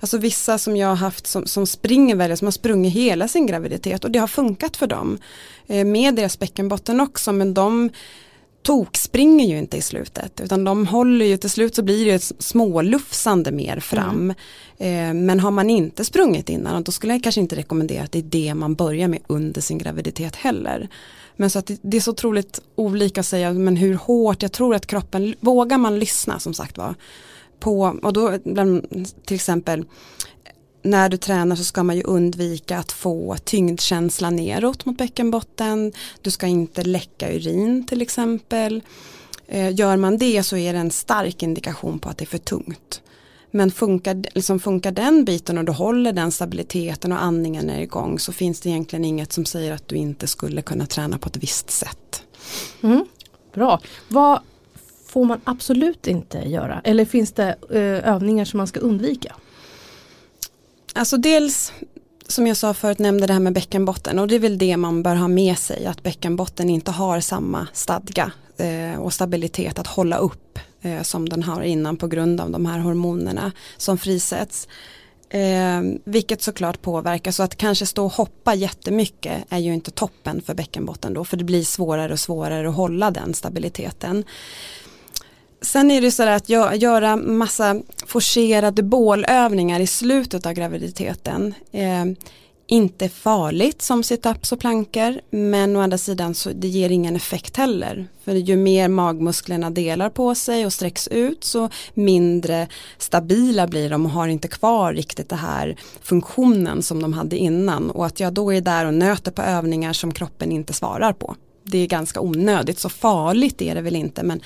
Alltså 0.00 0.18
vissa 0.18 0.58
som 0.58 0.76
jag 0.76 0.88
har 0.88 0.96
haft 0.96 1.26
som, 1.26 1.46
som 1.46 1.66
springer 1.66 2.16
väldigt, 2.16 2.38
som 2.38 2.46
har 2.46 2.52
sprungit 2.52 2.92
hela 2.92 3.28
sin 3.28 3.46
graviditet 3.46 4.04
och 4.04 4.10
det 4.10 4.18
har 4.18 4.26
funkat 4.26 4.76
för 4.76 4.86
dem. 4.86 5.18
Eh, 5.66 5.84
med 5.84 6.14
deras 6.14 6.38
bäckenbotten 6.38 7.00
också 7.00 7.32
men 7.32 7.54
de 7.54 7.90
tok 8.62 8.96
springer 8.96 9.46
ju 9.46 9.58
inte 9.58 9.76
i 9.76 9.82
slutet 9.82 10.40
utan 10.40 10.64
de 10.64 10.86
håller 10.86 11.24
ju 11.24 11.36
till 11.36 11.50
slut 11.50 11.74
så 11.74 11.82
blir 11.82 12.04
det 12.04 12.12
ett 12.12 12.32
smålufsande 12.38 13.52
mer 13.52 13.80
fram. 13.80 14.34
Mm. 14.78 15.18
Eh, 15.18 15.22
men 15.24 15.40
har 15.40 15.50
man 15.50 15.70
inte 15.70 16.04
sprungit 16.04 16.48
innan 16.48 16.82
då 16.82 16.92
skulle 16.92 17.12
jag 17.12 17.22
kanske 17.22 17.40
inte 17.40 17.56
rekommendera 17.56 18.04
att 18.04 18.12
det 18.12 18.18
är 18.18 18.22
det 18.22 18.54
man 18.54 18.74
börjar 18.74 19.08
med 19.08 19.22
under 19.26 19.60
sin 19.60 19.78
graviditet 19.78 20.36
heller. 20.36 20.88
Men 21.36 21.50
så 21.50 21.58
att 21.58 21.66
det, 21.66 21.78
det 21.82 21.96
är 21.96 22.00
så 22.00 22.10
otroligt 22.10 22.60
olika 22.74 23.20
att 23.20 23.26
säga 23.26 23.52
men 23.52 23.76
hur 23.76 23.94
hårt, 23.94 24.42
jag 24.42 24.52
tror 24.52 24.74
att 24.74 24.86
kroppen, 24.86 25.34
vågar 25.40 25.78
man 25.78 25.98
lyssna 25.98 26.38
som 26.38 26.54
sagt 26.54 26.78
var 26.78 26.94
på, 27.60 27.98
och 28.02 28.12
då 28.12 28.38
till 29.24 29.34
exempel 29.34 29.84
när 30.82 31.08
du 31.08 31.16
tränar 31.16 31.56
så 31.56 31.64
ska 31.64 31.82
man 31.82 31.96
ju 31.96 32.02
undvika 32.02 32.78
att 32.78 32.92
få 32.92 33.36
tyngdkänsla 33.44 34.30
neråt 34.30 34.84
mot 34.84 34.98
bäckenbotten. 34.98 35.92
Du 36.20 36.30
ska 36.30 36.46
inte 36.46 36.82
läcka 36.82 37.32
urin 37.32 37.86
till 37.86 38.02
exempel. 38.02 38.82
Eh, 39.46 39.74
gör 39.74 39.96
man 39.96 40.18
det 40.18 40.42
så 40.42 40.56
är 40.56 40.72
det 40.72 40.78
en 40.78 40.90
stark 40.90 41.42
indikation 41.42 41.98
på 41.98 42.08
att 42.08 42.18
det 42.18 42.24
är 42.24 42.26
för 42.26 42.38
tungt. 42.38 43.02
Men 43.50 43.70
funkar, 43.70 44.22
liksom 44.34 44.60
funkar 44.60 44.90
den 44.90 45.24
biten 45.24 45.58
och 45.58 45.64
du 45.64 45.72
håller 45.72 46.12
den 46.12 46.32
stabiliteten 46.32 47.12
och 47.12 47.22
andningen 47.22 47.70
är 47.70 47.80
igång 47.80 48.18
så 48.18 48.32
finns 48.32 48.60
det 48.60 48.68
egentligen 48.68 49.04
inget 49.04 49.32
som 49.32 49.44
säger 49.44 49.72
att 49.72 49.88
du 49.88 49.96
inte 49.96 50.26
skulle 50.26 50.62
kunna 50.62 50.86
träna 50.86 51.18
på 51.18 51.28
ett 51.28 51.36
visst 51.36 51.70
sätt. 51.70 52.22
Mm, 52.82 53.04
bra. 53.54 53.80
Vad 54.08 54.40
får 55.06 55.24
man 55.24 55.40
absolut 55.44 56.06
inte 56.06 56.38
göra? 56.38 56.80
Eller 56.84 57.04
finns 57.04 57.32
det 57.32 57.56
eh, 57.70 58.14
övningar 58.14 58.44
som 58.44 58.58
man 58.58 58.66
ska 58.66 58.80
undvika? 58.80 59.34
Alltså 60.94 61.16
dels 61.16 61.72
som 62.28 62.46
jag 62.46 62.56
sa 62.56 62.74
förut 62.74 62.98
nämnde 62.98 63.26
det 63.26 63.32
här 63.32 63.40
med 63.40 63.52
bäckenbotten 63.52 64.18
och 64.18 64.28
det 64.28 64.34
är 64.34 64.40
väl 64.40 64.58
det 64.58 64.76
man 64.76 65.02
bör 65.02 65.14
ha 65.14 65.28
med 65.28 65.58
sig 65.58 65.86
att 65.86 66.02
bäckenbotten 66.02 66.70
inte 66.70 66.90
har 66.90 67.20
samma 67.20 67.66
stadga 67.72 68.32
eh, 68.56 69.00
och 69.00 69.12
stabilitet 69.12 69.78
att 69.78 69.86
hålla 69.86 70.16
upp 70.16 70.58
eh, 70.82 71.02
som 71.02 71.28
den 71.28 71.42
har 71.42 71.62
innan 71.62 71.96
på 71.96 72.06
grund 72.06 72.40
av 72.40 72.50
de 72.50 72.66
här 72.66 72.78
hormonerna 72.78 73.52
som 73.76 73.98
frisätts. 73.98 74.68
Eh, 75.28 75.82
vilket 76.04 76.42
såklart 76.42 76.82
påverkar 76.82 77.30
så 77.30 77.42
att 77.42 77.56
kanske 77.56 77.86
stå 77.86 78.04
och 78.04 78.12
hoppa 78.12 78.54
jättemycket 78.54 79.44
är 79.48 79.58
ju 79.58 79.74
inte 79.74 79.90
toppen 79.90 80.42
för 80.42 80.54
bäckenbotten 80.54 81.14
då 81.14 81.24
för 81.24 81.36
det 81.36 81.44
blir 81.44 81.64
svårare 81.64 82.12
och 82.12 82.20
svårare 82.20 82.68
att 82.68 82.74
hålla 82.74 83.10
den 83.10 83.34
stabiliteten. 83.34 84.24
Sen 85.62 85.90
är 85.90 86.00
det 86.00 86.10
så 86.10 86.22
att 86.22 86.48
göra 86.48 87.16
massa 87.16 87.80
forcerade 88.06 88.82
bålövningar 88.82 89.80
i 89.80 89.86
slutet 89.86 90.46
av 90.46 90.52
graviditeten. 90.52 91.54
Eh, 91.72 92.04
inte 92.66 93.08
farligt 93.08 93.82
som 93.82 94.02
situps 94.02 94.52
och 94.52 94.60
plankor 94.60 95.20
men 95.30 95.76
å 95.76 95.80
andra 95.80 95.98
sidan 95.98 96.34
så 96.34 96.50
det 96.54 96.68
ger 96.68 96.90
ingen 96.90 97.16
effekt 97.16 97.56
heller. 97.56 98.06
För 98.24 98.32
ju 98.32 98.56
mer 98.56 98.88
magmusklerna 98.88 99.70
delar 99.70 100.10
på 100.10 100.34
sig 100.34 100.66
och 100.66 100.72
sträcks 100.72 101.08
ut 101.08 101.44
så 101.44 101.68
mindre 101.94 102.68
stabila 102.98 103.66
blir 103.66 103.90
de 103.90 104.06
och 104.06 104.12
har 104.12 104.28
inte 104.28 104.48
kvar 104.48 104.92
riktigt 104.92 105.28
det 105.28 105.36
här 105.36 105.76
funktionen 106.02 106.82
som 106.82 107.02
de 107.02 107.12
hade 107.12 107.36
innan 107.36 107.90
och 107.90 108.06
att 108.06 108.20
jag 108.20 108.32
då 108.32 108.52
är 108.52 108.60
där 108.60 108.86
och 108.86 108.94
nöter 108.94 109.30
på 109.30 109.42
övningar 109.42 109.92
som 109.92 110.12
kroppen 110.12 110.52
inte 110.52 110.72
svarar 110.72 111.12
på. 111.12 111.36
Det 111.64 111.78
är 111.78 111.86
ganska 111.86 112.20
onödigt, 112.20 112.78
så 112.78 112.88
farligt 112.88 113.62
är 113.62 113.74
det 113.74 113.80
väl 113.80 113.96
inte 113.96 114.22
men 114.22 114.40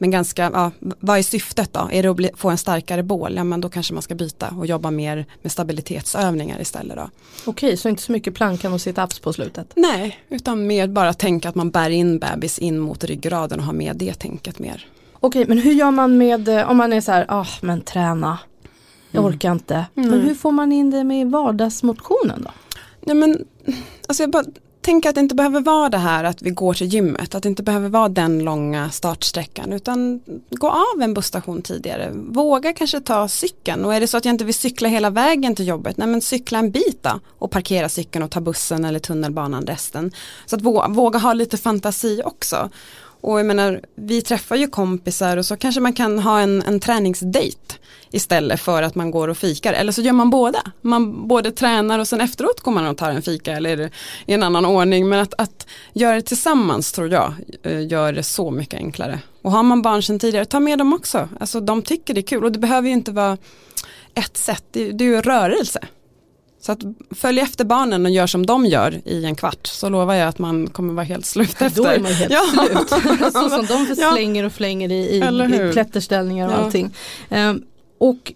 men 0.00 0.10
ganska, 0.10 0.50
ja, 0.54 0.70
vad 0.78 1.18
är 1.18 1.22
syftet 1.22 1.72
då? 1.72 1.88
Är 1.92 2.02
det 2.02 2.08
att 2.08 2.16
bli, 2.16 2.30
få 2.36 2.50
en 2.50 2.58
starkare 2.58 3.02
bål? 3.02 3.36
Ja 3.36 3.44
men 3.44 3.60
då 3.60 3.68
kanske 3.68 3.94
man 3.94 4.02
ska 4.02 4.14
byta 4.14 4.54
och 4.58 4.66
jobba 4.66 4.90
mer 4.90 5.26
med 5.42 5.52
stabilitetsövningar 5.52 6.60
istället 6.60 6.96
då. 6.96 7.10
Okej, 7.44 7.76
så 7.76 7.88
inte 7.88 8.02
så 8.02 8.12
mycket 8.12 8.34
plankan 8.34 8.72
och 8.72 8.78
sit-ups 8.78 9.22
på 9.22 9.32
slutet? 9.32 9.72
Nej, 9.76 10.18
utan 10.28 10.66
mer 10.66 10.88
bara 10.88 11.14
tänka 11.14 11.48
att 11.48 11.54
man 11.54 11.70
bär 11.70 11.90
in 11.90 12.18
bebis 12.18 12.58
in 12.58 12.78
mot 12.78 13.04
ryggraden 13.04 13.60
och 13.60 13.66
har 13.66 13.72
med 13.72 13.96
det 13.96 14.14
tänket 14.14 14.58
mer. 14.58 14.86
Okej, 15.12 15.44
men 15.48 15.58
hur 15.58 15.72
gör 15.72 15.90
man 15.90 16.18
med, 16.18 16.48
eh, 16.48 16.70
om 16.70 16.76
man 16.76 16.92
är 16.92 17.00
så 17.00 17.12
här, 17.12 17.26
ah 17.28 17.46
men 17.60 17.80
träna, 17.80 18.38
jag 19.10 19.20
mm. 19.20 19.34
orkar 19.34 19.52
inte. 19.52 19.86
Mm. 19.94 20.10
Men 20.10 20.20
hur 20.20 20.34
får 20.34 20.52
man 20.52 20.72
in 20.72 20.90
det 20.90 21.04
med 21.04 21.30
vardagsmotionen 21.30 22.42
då? 22.42 22.50
Nej 23.00 23.16
men, 23.16 23.44
alltså 24.08 24.22
jag 24.22 24.30
bara 24.30 24.44
tänk 24.80 25.06
att 25.06 25.14
det 25.14 25.20
inte 25.20 25.34
behöver 25.34 25.60
vara 25.60 25.88
det 25.88 25.98
här 25.98 26.24
att 26.24 26.42
vi 26.42 26.50
går 26.50 26.74
till 26.74 26.86
gymmet, 26.86 27.34
att 27.34 27.42
det 27.42 27.48
inte 27.48 27.62
behöver 27.62 27.88
vara 27.88 28.08
den 28.08 28.44
långa 28.44 28.90
startsträckan 28.90 29.72
utan 29.72 30.20
gå 30.50 30.68
av 30.68 31.02
en 31.02 31.14
busstation 31.14 31.62
tidigare. 31.62 32.10
Våga 32.14 32.72
kanske 32.72 33.00
ta 33.00 33.28
cykeln 33.28 33.84
och 33.84 33.94
är 33.94 34.00
det 34.00 34.06
så 34.06 34.16
att 34.16 34.24
jag 34.24 34.34
inte 34.34 34.44
vill 34.44 34.54
cykla 34.54 34.88
hela 34.88 35.10
vägen 35.10 35.54
till 35.54 35.66
jobbet, 35.66 35.96
nej 35.96 36.08
men 36.08 36.20
cykla 36.20 36.58
en 36.58 36.70
bit 36.70 36.98
då 37.02 37.20
och 37.38 37.50
parkera 37.50 37.88
cykeln 37.88 38.22
och 38.22 38.30
ta 38.30 38.40
bussen 38.40 38.84
eller 38.84 38.98
tunnelbanan 38.98 39.66
resten. 39.66 40.12
Så 40.46 40.56
att 40.56 40.62
våga, 40.62 40.88
våga 40.88 41.18
ha 41.18 41.32
lite 41.32 41.56
fantasi 41.56 42.22
också. 42.24 42.70
Och 43.20 43.38
jag 43.38 43.46
menar, 43.46 43.80
vi 43.94 44.22
träffar 44.22 44.56
ju 44.56 44.66
kompisar 44.66 45.36
och 45.36 45.46
så 45.46 45.56
kanske 45.56 45.80
man 45.80 45.92
kan 45.92 46.18
ha 46.18 46.40
en, 46.40 46.62
en 46.62 46.80
träningsdejt 46.80 47.78
istället 48.10 48.60
för 48.60 48.82
att 48.82 48.94
man 48.94 49.10
går 49.10 49.28
och 49.28 49.38
fikar. 49.38 49.72
Eller 49.72 49.92
så 49.92 50.02
gör 50.02 50.12
man 50.12 50.30
båda. 50.30 50.62
Man 50.80 51.28
både 51.28 51.52
tränar 51.52 51.98
och 51.98 52.08
sen 52.08 52.20
efteråt 52.20 52.60
går 52.60 52.72
man 52.72 52.86
och 52.86 52.96
tar 52.96 53.10
en 53.10 53.22
fika 53.22 53.52
eller 53.52 53.90
i 54.26 54.32
en 54.32 54.42
annan 54.42 54.66
ordning. 54.66 55.08
Men 55.08 55.20
att, 55.20 55.34
att 55.38 55.66
göra 55.92 56.14
det 56.14 56.22
tillsammans 56.22 56.92
tror 56.92 57.12
jag 57.12 57.34
eh, 57.62 57.86
gör 57.86 58.12
det 58.12 58.22
så 58.22 58.50
mycket 58.50 58.80
enklare. 58.80 59.18
Och 59.42 59.52
har 59.52 59.62
man 59.62 59.82
barn 59.82 60.02
sedan 60.02 60.18
tidigare, 60.18 60.44
ta 60.44 60.60
med 60.60 60.78
dem 60.78 60.92
också. 60.92 61.28
Alltså 61.40 61.60
de 61.60 61.82
tycker 61.82 62.14
det 62.14 62.20
är 62.20 62.22
kul 62.22 62.44
och 62.44 62.52
det 62.52 62.58
behöver 62.58 62.88
ju 62.88 62.94
inte 62.94 63.12
vara 63.12 63.38
ett 64.14 64.36
sätt, 64.36 64.64
det, 64.70 64.90
det 64.92 65.04
är 65.04 65.08
ju 65.08 65.20
rörelse. 65.20 65.80
Så 66.60 66.72
att 66.72 66.78
följ 67.10 67.40
efter 67.40 67.64
barnen 67.64 68.06
och 68.06 68.12
gör 68.12 68.26
som 68.26 68.46
de 68.46 68.66
gör 68.66 69.00
i 69.04 69.24
en 69.24 69.34
kvart 69.34 69.66
så 69.66 69.88
lovar 69.88 70.14
jag 70.14 70.28
att 70.28 70.38
man 70.38 70.66
kommer 70.66 70.94
vara 70.94 71.04
helt 71.04 71.26
slut 71.26 71.62
efter. 71.62 71.82
Då 71.82 71.88
är 71.88 72.00
man 72.00 72.12
helt 72.12 72.32
ja. 72.32 72.42
slut. 72.66 72.88
så 73.32 73.48
som 73.48 73.66
de 73.66 73.96
slänger 73.96 74.44
och 74.44 74.52
flänger 74.52 74.92
i, 74.92 74.94
i, 74.94 75.68
i 75.68 75.72
klätterställningar 75.72 76.46
och 76.48 76.52
ja. 76.52 76.56
allting. 76.56 76.94
Um, 77.28 77.62
och 77.98 78.32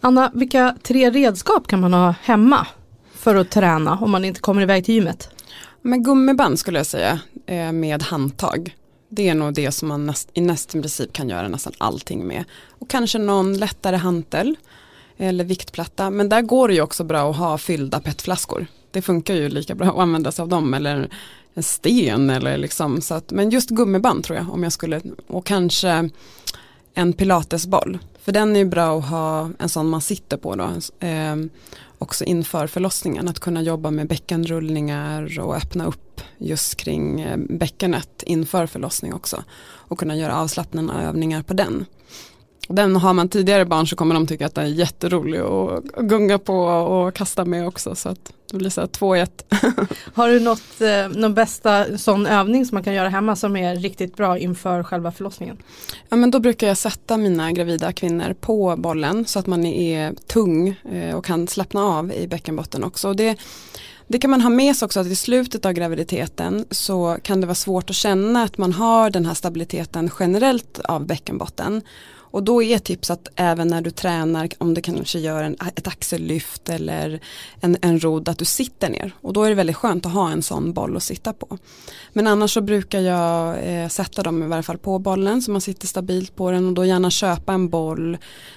Anna, 0.00 0.30
vilka 0.34 0.76
tre 0.82 1.10
redskap 1.10 1.66
kan 1.66 1.80
man 1.80 1.92
ha 1.94 2.14
hemma 2.22 2.66
för 3.14 3.34
att 3.34 3.50
träna 3.50 3.98
om 3.98 4.10
man 4.10 4.24
inte 4.24 4.40
kommer 4.40 4.62
iväg 4.62 4.84
till 4.84 4.94
gymmet? 4.94 5.30
Men 5.82 6.02
gummiband 6.02 6.58
skulle 6.58 6.78
jag 6.78 6.86
säga 6.86 7.20
eh, 7.46 7.72
med 7.72 8.02
handtag. 8.02 8.76
Det 9.08 9.28
är 9.28 9.34
nog 9.34 9.54
det 9.54 9.72
som 9.72 9.88
man 9.88 10.06
näst, 10.06 10.30
i 10.34 10.40
nästan 10.40 10.82
princip 10.82 11.12
kan 11.12 11.28
göra 11.28 11.48
nästan 11.48 11.72
allting 11.78 12.26
med. 12.26 12.44
Och 12.68 12.90
kanske 12.90 13.18
någon 13.18 13.58
lättare 13.58 13.96
hantel 13.96 14.56
eller 15.18 15.44
viktplatta. 15.44 16.10
Men 16.10 16.28
där 16.28 16.42
går 16.42 16.68
det 16.68 16.74
ju 16.74 16.80
också 16.80 17.04
bra 17.04 17.30
att 17.30 17.36
ha 17.36 17.58
fyllda 17.58 18.00
petflaskor. 18.00 18.66
Det 18.90 19.02
funkar 19.02 19.34
ju 19.34 19.48
lika 19.48 19.74
bra 19.74 19.86
att 19.86 19.98
använda 19.98 20.32
sig 20.32 20.42
av 20.42 20.48
dem 20.48 20.74
eller 20.74 21.08
en 21.54 21.62
sten 21.62 22.30
eller 22.30 22.56
liksom 22.56 23.00
så 23.00 23.14
att, 23.14 23.30
men 23.30 23.50
just 23.50 23.70
gummiband 23.70 24.24
tror 24.24 24.38
jag 24.38 24.50
om 24.50 24.62
jag 24.62 24.72
skulle 24.72 25.00
och 25.26 25.46
kanske 25.46 26.10
en 26.94 27.12
pilatesboll 27.12 27.98
för 28.24 28.32
den 28.32 28.56
är 28.56 28.60
ju 28.60 28.64
bra 28.64 28.98
att 28.98 29.08
ha 29.08 29.50
en 29.58 29.68
sån 29.68 29.88
man 29.88 30.00
sitter 30.00 30.36
på 30.36 30.54
då 30.54 30.64
eh, 31.06 31.36
också 31.98 32.24
inför 32.24 32.66
förlossningen 32.66 33.28
att 33.28 33.40
kunna 33.40 33.62
jobba 33.62 33.90
med 33.90 34.08
bäckenrullningar 34.08 35.40
och 35.40 35.56
öppna 35.56 35.86
upp 35.86 36.20
just 36.38 36.76
kring 36.76 37.20
eh, 37.20 37.36
bäckenet 37.36 38.22
inför 38.26 38.66
förlossning 38.66 39.14
också 39.14 39.44
och 39.64 39.98
kunna 39.98 40.16
göra 40.16 40.36
avslappnande 40.36 40.92
övningar 40.92 41.42
på 41.42 41.54
den. 41.54 41.86
Den 42.68 42.96
har 42.96 43.12
man 43.12 43.28
tidigare 43.28 43.64
barn 43.64 43.86
så 43.86 43.96
kommer 43.96 44.14
de 44.14 44.26
tycka 44.26 44.46
att 44.46 44.54
den 44.54 44.64
är 44.64 44.68
jätterolig 44.68 45.42
och 45.42 45.84
gunga 45.84 46.38
på 46.38 46.58
och 46.64 47.14
kasta 47.14 47.44
med 47.44 47.66
också 47.66 47.94
så 47.94 48.08
att 48.08 48.32
det 48.50 48.58
blir 48.58 48.70
så 48.70 48.80
här 48.80 48.88
två 48.88 49.16
i 49.16 49.20
ett. 49.20 49.54
Har 50.14 50.28
du 50.28 50.40
något, 50.40 50.80
eh, 50.80 51.08
någon 51.20 51.34
bästa 51.34 51.98
sån 51.98 52.26
övning 52.26 52.66
som 52.66 52.76
man 52.76 52.84
kan 52.84 52.94
göra 52.94 53.08
hemma 53.08 53.36
som 53.36 53.56
är 53.56 53.76
riktigt 53.76 54.16
bra 54.16 54.38
inför 54.38 54.82
själva 54.82 55.12
förlossningen? 55.12 55.56
Ja 56.08 56.16
men 56.16 56.30
då 56.30 56.38
brukar 56.38 56.66
jag 56.66 56.76
sätta 56.76 57.16
mina 57.16 57.52
gravida 57.52 57.92
kvinnor 57.92 58.34
på 58.40 58.76
bollen 58.76 59.24
så 59.24 59.38
att 59.38 59.46
man 59.46 59.66
är 59.66 60.14
tung 60.26 60.68
eh, 60.92 61.16
och 61.16 61.24
kan 61.24 61.48
slappna 61.48 61.82
av 61.84 62.12
i 62.12 62.26
bäckenbotten 62.28 62.84
också. 62.84 63.08
Och 63.08 63.16
det, 63.16 63.38
det 64.06 64.18
kan 64.18 64.30
man 64.30 64.40
ha 64.40 64.50
med 64.50 64.76
sig 64.76 64.86
också 64.86 65.00
att 65.00 65.06
i 65.06 65.16
slutet 65.16 65.66
av 65.66 65.72
graviditeten 65.72 66.64
så 66.70 67.18
kan 67.22 67.40
det 67.40 67.46
vara 67.46 67.54
svårt 67.54 67.90
att 67.90 67.96
känna 67.96 68.42
att 68.42 68.58
man 68.58 68.72
har 68.72 69.10
den 69.10 69.26
här 69.26 69.34
stabiliteten 69.34 70.10
generellt 70.20 70.78
av 70.78 71.06
bäckenbotten. 71.06 71.82
Och 72.34 72.42
då 72.42 72.62
är 72.62 72.78
tips 72.78 73.10
att 73.10 73.28
även 73.36 73.68
när 73.68 73.80
du 73.80 73.90
tränar, 73.90 74.48
om 74.58 74.74
du 74.74 74.80
kanske 74.80 75.18
gör 75.18 75.42
en, 75.42 75.56
ett 75.76 75.86
axellyft 75.86 76.68
eller 76.68 77.20
en, 77.60 77.76
en 77.82 78.00
rodd, 78.00 78.28
att 78.28 78.38
du 78.38 78.44
sitter 78.44 78.90
ner. 78.90 79.12
Och 79.20 79.32
då 79.32 79.42
är 79.42 79.48
det 79.48 79.54
väldigt 79.54 79.76
skönt 79.76 80.06
att 80.06 80.12
ha 80.12 80.30
en 80.30 80.42
sån 80.42 80.72
boll 80.72 80.96
att 80.96 81.02
sitta 81.02 81.32
på. 81.32 81.58
Men 82.12 82.26
annars 82.26 82.54
så 82.54 82.60
brukar 82.60 83.00
jag 83.00 83.56
eh, 83.62 83.88
sätta 83.88 84.22
dem 84.22 84.42
i 84.42 84.46
varje 84.46 84.62
fall 84.62 84.78
på 84.78 84.98
bollen 84.98 85.42
så 85.42 85.50
man 85.50 85.60
sitter 85.60 85.86
stabilt 85.86 86.36
på 86.36 86.50
den 86.50 86.66
och 86.66 86.72
då 86.72 86.84
gärna 86.84 87.10
köpa 87.10 87.52
en 87.52 87.68
boll 87.68 88.16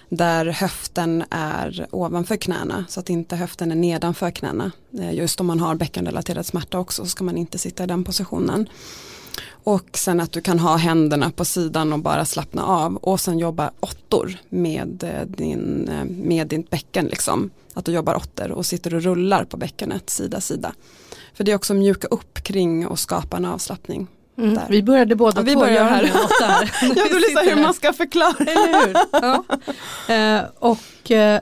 där 0.10 0.46
höften 0.46 1.24
är 1.30 1.88
ovanför 1.92 2.36
knäna 2.36 2.86
så 2.90 3.00
att 3.00 3.10
inte 3.10 3.36
höften 3.36 3.72
är 3.72 3.76
nedanför 3.76 4.32
knäna. 4.32 4.72
Eh, 5.00 5.14
just 5.14 5.40
om 5.40 5.48
man 5.48 5.60
har 5.60 5.76
bäckenrelaterad 5.76 6.46
smärta 6.46 6.80
också 6.80 7.04
så 7.04 7.10
ska 7.10 7.24
man 7.24 7.38
inte 7.38 7.58
sitta 7.58 7.84
i 7.84 7.88
den 7.88 8.04
positionen. 8.04 8.70
Och 9.64 9.90
sen 9.94 10.20
att 10.20 10.32
du 10.32 10.42
kan 10.42 10.60
ha 10.60 10.76
händerna 10.76 11.32
på 11.32 11.46
sidan 11.46 11.94
och 11.94 12.00
bara 12.00 12.26
slappna 12.26 12.64
av 12.66 12.96
och 12.96 13.20
sen 13.20 13.40
jobba 13.40 13.72
åttor 13.80 14.38
med, 14.50 15.04
eh, 15.04 15.28
din, 15.28 15.90
eh, 15.90 16.06
med 16.06 16.48
ditt 16.48 16.70
bäcken. 16.70 17.06
Liksom. 17.06 17.50
Att 17.74 17.86
du 17.86 17.92
jobbar 17.92 18.16
åttor 18.16 18.52
och 18.52 18.66
sitter 18.66 18.96
och 18.96 19.02
rullar 19.02 19.44
på 19.44 19.58
bäckenet 19.58 20.10
sida 20.10 20.42
sida. 20.42 20.74
För 21.34 21.44
det 21.44 21.52
är 21.52 21.56
också 21.56 21.74
mjuka 21.74 22.08
upp 22.08 22.44
kring 22.44 22.88
och 22.88 23.00
skapa 23.00 23.38
en 23.38 23.46
avslappning. 23.46 24.08
Mm. 24.38 24.60
Vi 24.70 24.84
började 24.84 25.16
båda 25.16 25.40
ja, 25.42 25.44
vi 25.44 25.54
två 25.54 25.68
göra 25.68 25.84
här. 25.84 26.04
här. 26.42 26.72
Jag 26.96 27.10
vill 27.10 27.24
visa 27.28 27.40
hur 27.40 27.62
man 27.62 27.74
ska 27.74 27.94
förklara. 27.94 28.36
Eller 28.40 28.88
hur? 28.88 28.96
Ja. 29.12 29.44
Eh, 30.14 30.44
och 30.60 31.12
eh, 31.12 31.42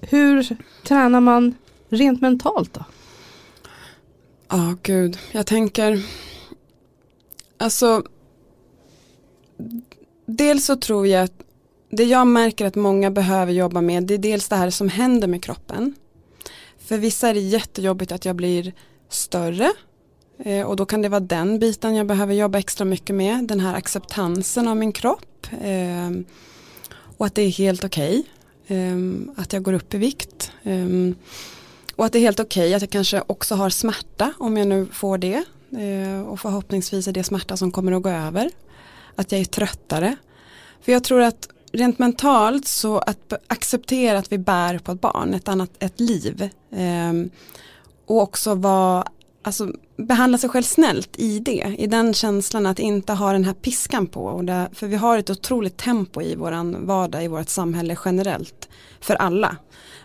hur 0.00 0.56
tränar 0.82 1.20
man 1.20 1.54
rent 1.88 2.20
mentalt 2.20 2.74
då? 2.74 2.84
Ja, 4.48 4.56
oh, 4.56 4.74
gud. 4.82 5.18
Jag 5.32 5.46
tänker 5.46 6.02
Alltså, 7.62 8.02
dels 10.26 10.64
så 10.64 10.76
tror 10.76 11.06
jag 11.06 11.24
att 11.24 11.42
det 11.90 12.04
jag 12.04 12.26
märker 12.26 12.66
att 12.66 12.74
många 12.74 13.10
behöver 13.10 13.52
jobba 13.52 13.80
med 13.80 14.02
det 14.02 14.14
är 14.14 14.18
dels 14.18 14.48
det 14.48 14.56
här 14.56 14.70
som 14.70 14.88
händer 14.88 15.28
med 15.28 15.44
kroppen. 15.44 15.94
För 16.78 16.98
vissa 16.98 17.28
är 17.28 17.34
det 17.34 17.40
jättejobbigt 17.40 18.12
att 18.12 18.24
jag 18.24 18.36
blir 18.36 18.72
större 19.08 19.72
eh, 20.38 20.66
och 20.66 20.76
då 20.76 20.86
kan 20.86 21.02
det 21.02 21.08
vara 21.08 21.20
den 21.20 21.58
biten 21.58 21.94
jag 21.94 22.06
behöver 22.06 22.34
jobba 22.34 22.58
extra 22.58 22.84
mycket 22.84 23.16
med. 23.16 23.44
Den 23.44 23.60
här 23.60 23.74
acceptansen 23.74 24.68
av 24.68 24.76
min 24.76 24.92
kropp 24.92 25.46
eh, 25.60 26.10
och 27.16 27.26
att 27.26 27.34
det 27.34 27.42
är 27.42 27.50
helt 27.50 27.84
okej 27.84 28.24
okay, 28.64 28.78
eh, 28.78 28.96
att 29.36 29.52
jag 29.52 29.62
går 29.62 29.72
upp 29.72 29.94
i 29.94 29.98
vikt. 29.98 30.52
Ehm, 30.62 31.14
och 31.96 32.04
att 32.04 32.12
det 32.12 32.18
är 32.18 32.20
helt 32.20 32.40
okej 32.40 32.62
okay 32.62 32.74
att 32.74 32.82
jag 32.82 32.90
kanske 32.90 33.22
också 33.26 33.54
har 33.54 33.70
smärta 33.70 34.32
om 34.38 34.56
jag 34.56 34.68
nu 34.68 34.86
får 34.92 35.18
det. 35.18 35.44
Eh, 35.78 36.20
och 36.20 36.40
förhoppningsvis 36.40 37.08
är 37.08 37.12
det 37.12 37.24
smärta 37.24 37.56
som 37.56 37.72
kommer 37.72 37.92
att 37.92 38.02
gå 38.02 38.08
över. 38.08 38.50
att 39.16 39.32
jag 39.32 39.40
är 39.40 39.44
tröttare. 39.44 40.16
För 40.80 40.92
jag 40.92 41.04
tror 41.04 41.20
att 41.20 41.48
rent 41.72 41.98
mentalt 41.98 42.66
så 42.66 42.98
att 42.98 43.32
acceptera 43.46 44.18
att 44.18 44.32
vi 44.32 44.38
bär 44.38 44.78
på 44.78 44.92
ett 44.92 45.00
barn, 45.00 45.34
ett 45.34 45.48
annat, 45.48 45.70
ett 45.78 46.00
liv. 46.00 46.50
Ehm, 46.72 47.30
och 48.06 48.22
också 48.22 48.54
vara, 48.54 49.04
alltså 49.42 49.72
behandla 49.96 50.38
sig 50.38 50.50
själv 50.50 50.62
snällt 50.62 51.10
i 51.16 51.38
det, 51.38 51.74
i 51.78 51.86
den 51.86 52.14
känslan 52.14 52.66
att 52.66 52.78
inte 52.78 53.12
ha 53.12 53.32
den 53.32 53.44
här 53.44 53.54
piskan 53.54 54.06
på. 54.06 54.24
Och 54.24 54.44
det, 54.44 54.68
för 54.72 54.86
vi 54.86 54.96
har 54.96 55.18
ett 55.18 55.30
otroligt 55.30 55.76
tempo 55.76 56.22
i 56.22 56.34
våran 56.34 56.86
vardag, 56.86 57.24
i 57.24 57.28
vårt 57.28 57.48
samhälle 57.48 57.96
generellt, 58.04 58.68
för 59.00 59.14
alla. 59.14 59.56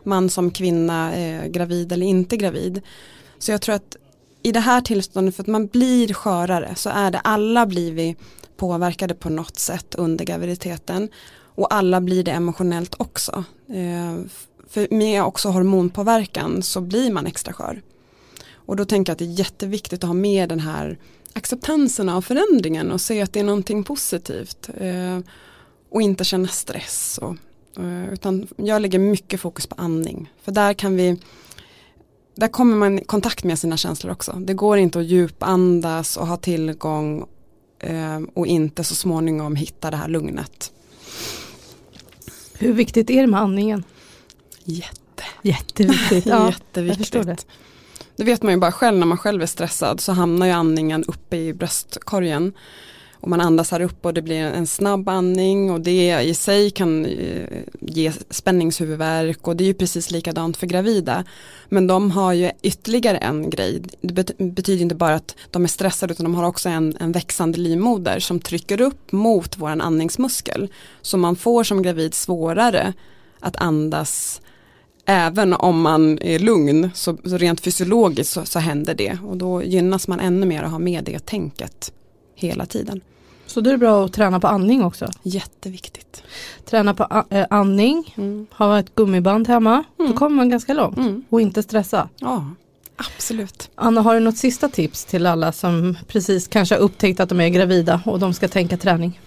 Man 0.03 0.29
som 0.29 0.51
kvinna, 0.51 1.15
eh, 1.15 1.45
gravid 1.45 1.91
eller 1.91 2.05
inte 2.05 2.37
gravid. 2.37 2.81
Så 3.39 3.51
jag 3.51 3.61
tror 3.61 3.75
att 3.75 3.95
i 4.43 4.51
det 4.51 4.59
här 4.59 4.81
tillståndet, 4.81 5.35
för 5.35 5.43
att 5.43 5.47
man 5.47 5.67
blir 5.67 6.13
skörare, 6.13 6.75
så 6.75 6.89
är 6.89 7.11
det 7.11 7.19
alla 7.19 7.65
blir 7.65 7.91
vi 7.91 8.15
påverkade 8.57 9.13
på 9.13 9.29
något 9.29 9.59
sätt 9.59 9.95
under 9.95 10.25
graviditeten. 10.25 11.09
Och 11.57 11.73
alla 11.73 12.01
blir 12.01 12.23
det 12.23 12.31
emotionellt 12.31 12.95
också. 12.97 13.43
Eh, 13.69 14.25
för 14.69 14.87
med 14.93 15.23
också 15.23 15.49
hormonpåverkan 15.49 16.63
så 16.63 16.81
blir 16.81 17.11
man 17.11 17.27
extra 17.27 17.53
skör. 17.53 17.81
Och 18.53 18.75
då 18.75 18.85
tänker 18.85 19.09
jag 19.09 19.13
att 19.15 19.19
det 19.19 19.25
är 19.25 19.39
jätteviktigt 19.39 20.03
att 20.03 20.07
ha 20.07 20.13
med 20.13 20.49
den 20.49 20.59
här 20.59 20.97
acceptansen 21.33 22.09
av 22.09 22.21
förändringen 22.21 22.91
och 22.91 23.01
se 23.01 23.21
att 23.21 23.33
det 23.33 23.39
är 23.39 23.43
någonting 23.43 23.83
positivt. 23.83 24.69
Eh, 24.77 25.19
och 25.89 26.01
inte 26.01 26.23
känna 26.23 26.47
stress. 26.47 27.19
Och, 27.21 27.35
eh, 27.83 28.13
utan 28.13 28.47
jag 28.55 28.81
lägger 28.81 28.99
mycket 28.99 29.41
fokus 29.41 29.67
på 29.67 29.75
andning. 29.77 30.31
För 30.41 30.51
där 30.51 30.73
kan 30.73 30.95
vi 30.95 31.17
där 32.39 32.47
kommer 32.47 32.75
man 32.75 32.99
i 32.99 33.03
kontakt 33.03 33.43
med 33.43 33.59
sina 33.59 33.77
känslor 33.77 34.11
också. 34.11 34.31
Det 34.31 34.53
går 34.53 34.77
inte 34.77 34.99
att 34.99 35.05
djupandas 35.05 36.17
och 36.17 36.27
ha 36.27 36.37
tillgång 36.37 37.25
eh, 37.79 38.19
och 38.33 38.47
inte 38.47 38.83
så 38.83 38.95
småningom 38.95 39.55
hitta 39.55 39.91
det 39.91 39.97
här 39.97 40.07
lugnet. 40.07 40.71
Hur 42.53 42.73
viktigt 42.73 43.09
är 43.09 43.21
det 43.21 43.27
med 43.27 43.41
andningen? 43.41 43.83
Jätte. 44.63 45.23
Jätteviktigt. 45.41 46.25
Ja, 46.25 46.47
Jätteviktigt. 46.47 47.25
Det. 47.25 47.45
det 48.15 48.23
vet 48.23 48.43
man 48.43 48.53
ju 48.53 48.59
bara 48.59 48.71
själv 48.71 48.97
när 48.97 49.05
man 49.05 49.17
själv 49.17 49.41
är 49.41 49.45
stressad 49.45 49.99
så 49.99 50.11
hamnar 50.11 50.45
ju 50.45 50.51
andningen 50.51 51.03
uppe 51.03 51.37
i 51.37 51.53
bröstkorgen 51.53 52.53
och 53.19 53.29
man 53.29 53.41
andas 53.41 53.71
här 53.71 53.81
uppe 53.81 54.07
och 54.07 54.13
det 54.13 54.21
blir 54.21 54.43
en 54.43 54.67
snabb 54.67 55.09
andning 55.09 55.71
och 55.71 55.81
det 55.81 56.21
i 56.21 56.33
sig 56.33 56.69
kan 56.69 57.05
eh, 57.05 57.61
ge 57.81 58.11
spänningshuvudvärk 58.29 59.47
och 59.47 59.55
det 59.55 59.63
är 59.63 59.65
ju 59.65 59.73
precis 59.73 60.11
likadant 60.11 60.57
för 60.57 60.67
gravida. 60.67 61.23
Men 61.69 61.87
de 61.87 62.11
har 62.11 62.33
ju 62.33 62.51
ytterligare 62.61 63.17
en 63.17 63.49
grej, 63.49 63.81
det 64.01 64.37
betyder 64.37 64.81
inte 64.81 64.95
bara 64.95 65.15
att 65.15 65.35
de 65.51 65.63
är 65.63 65.67
stressade 65.67 66.13
utan 66.13 66.23
de 66.23 66.35
har 66.35 66.43
också 66.43 66.69
en, 66.69 66.97
en 66.99 67.11
växande 67.11 67.57
livmoder 67.57 68.19
som 68.19 68.39
trycker 68.39 68.81
upp 68.81 69.11
mot 69.11 69.57
vår 69.57 69.69
andningsmuskel. 69.69 70.67
Så 71.01 71.17
man 71.17 71.35
får 71.35 71.63
som 71.63 71.81
gravid 71.81 72.13
svårare 72.13 72.93
att 73.39 73.55
andas 73.55 74.41
även 75.05 75.53
om 75.53 75.81
man 75.81 76.19
är 76.21 76.39
lugn 76.39 76.89
så, 76.93 77.17
så 77.23 77.37
rent 77.37 77.59
fysiologiskt 77.59 78.33
så, 78.33 78.45
så 78.45 78.59
händer 78.59 78.93
det 78.93 79.17
och 79.25 79.37
då 79.37 79.63
gynnas 79.63 80.07
man 80.07 80.19
ännu 80.19 80.45
mer 80.45 80.63
att 80.63 80.71
ha 80.71 80.79
med 80.79 81.03
det 81.03 81.25
tänket 81.25 81.91
hela 82.37 82.65
tiden. 82.65 83.01
Så 83.45 83.61
då 83.61 83.69
är 83.69 83.71
det 83.71 83.77
bra 83.77 84.05
att 84.05 84.13
träna 84.13 84.39
på 84.39 84.47
andning 84.47 84.83
också? 84.83 85.07
Jätteviktigt. 85.23 86.23
Träna 86.65 86.93
på 86.93 87.25
äh, 87.29 87.45
andning, 87.49 88.13
mm. 88.17 88.47
ha 88.51 88.79
ett 88.79 88.95
gummiband 88.95 89.47
hemma, 89.47 89.83
mm. 89.99 90.11
då 90.11 90.17
kommer 90.17 90.35
man 90.35 90.49
ganska 90.49 90.73
långt 90.73 90.97
mm. 90.97 91.23
och 91.29 91.41
inte 91.41 91.63
stressa. 91.63 92.09
Ja, 92.19 92.45
absolut. 92.95 93.69
Anna, 93.75 94.01
har 94.01 94.13
du 94.13 94.19
något 94.19 94.37
sista 94.37 94.69
tips 94.69 95.05
till 95.05 95.25
alla 95.25 95.51
som 95.51 95.97
precis 96.07 96.47
kanske 96.47 96.75
har 96.75 96.79
upptäckt 96.79 97.19
att 97.19 97.29
de 97.29 97.41
är 97.41 97.49
gravida 97.49 98.01
och 98.05 98.19
de 98.19 98.33
ska 98.33 98.47
tänka 98.47 98.77
träning? 98.77 99.19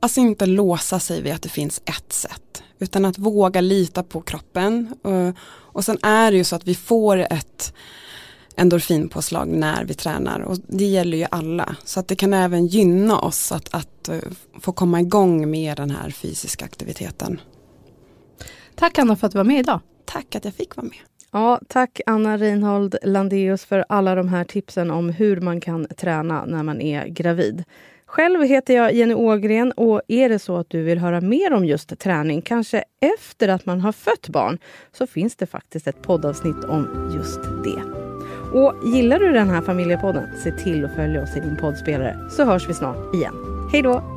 Alltså 0.00 0.20
inte 0.20 0.46
låsa 0.46 1.00
sig 1.00 1.22
vid 1.22 1.32
att 1.32 1.42
det 1.42 1.48
finns 1.48 1.82
ett 1.84 2.12
sätt 2.12 2.62
utan 2.78 3.04
att 3.04 3.18
våga 3.18 3.60
lita 3.60 4.02
på 4.02 4.20
kroppen 4.20 4.94
och, 5.02 5.34
och 5.46 5.84
sen 5.84 5.98
är 6.02 6.30
det 6.30 6.36
ju 6.36 6.44
så 6.44 6.56
att 6.56 6.68
vi 6.68 6.74
får 6.74 7.18
ett 7.18 7.74
endorfinpåslag 8.56 9.48
när 9.48 9.84
vi 9.84 9.94
tränar 9.94 10.40
och 10.40 10.56
det 10.66 10.84
gäller 10.84 11.18
ju 11.18 11.26
alla. 11.30 11.76
Så 11.84 12.00
att 12.00 12.08
det 12.08 12.16
kan 12.16 12.34
även 12.34 12.66
gynna 12.66 13.18
oss 13.18 13.52
att, 13.52 13.74
att 13.74 14.08
eh, 14.08 14.18
få 14.60 14.72
komma 14.72 15.00
igång 15.00 15.50
med 15.50 15.76
den 15.76 15.90
här 15.90 16.10
fysiska 16.10 16.64
aktiviteten. 16.64 17.40
Tack 18.74 18.98
Anna 18.98 19.16
för 19.16 19.26
att 19.26 19.32
du 19.32 19.38
var 19.38 19.44
med 19.44 19.58
idag. 19.58 19.80
Tack 20.04 20.34
att 20.34 20.44
jag 20.44 20.54
fick 20.54 20.76
vara 20.76 20.86
med. 20.86 20.98
Ja, 21.30 21.60
tack 21.68 22.00
Anna 22.06 22.38
Reinhold 22.38 22.96
Landeus 23.02 23.64
för 23.64 23.84
alla 23.88 24.14
de 24.14 24.28
här 24.28 24.44
tipsen 24.44 24.90
om 24.90 25.08
hur 25.08 25.40
man 25.40 25.60
kan 25.60 25.86
träna 25.96 26.44
när 26.44 26.62
man 26.62 26.80
är 26.80 27.06
gravid. 27.06 27.64
Själv 28.06 28.42
heter 28.42 28.74
jag 28.74 28.94
Jenny 28.94 29.14
Ågren 29.14 29.72
och 29.72 30.02
är 30.08 30.28
det 30.28 30.38
så 30.38 30.56
att 30.56 30.70
du 30.70 30.82
vill 30.82 30.98
höra 30.98 31.20
mer 31.20 31.52
om 31.52 31.64
just 31.64 31.98
träning, 31.98 32.42
kanske 32.42 32.84
efter 33.00 33.48
att 33.48 33.66
man 33.66 33.80
har 33.80 33.92
fött 33.92 34.28
barn, 34.28 34.58
så 34.92 35.06
finns 35.06 35.36
det 35.36 35.46
faktiskt 35.46 35.86
ett 35.86 36.02
poddavsnitt 36.02 36.64
om 36.64 37.12
just 37.14 37.40
det. 37.42 38.13
Och 38.54 38.74
gillar 38.82 39.18
du 39.18 39.32
den 39.32 39.50
här 39.50 39.60
familjepodden, 39.60 40.28
se 40.36 40.52
till 40.52 40.84
att 40.84 40.94
följa 40.94 41.22
oss 41.22 41.36
i 41.36 41.40
din 41.40 41.56
poddspelare 41.56 42.18
så 42.30 42.44
hörs 42.44 42.68
vi 42.68 42.74
snart 42.74 43.14
igen. 43.14 43.34
Hej 43.72 43.82
då! 43.82 44.13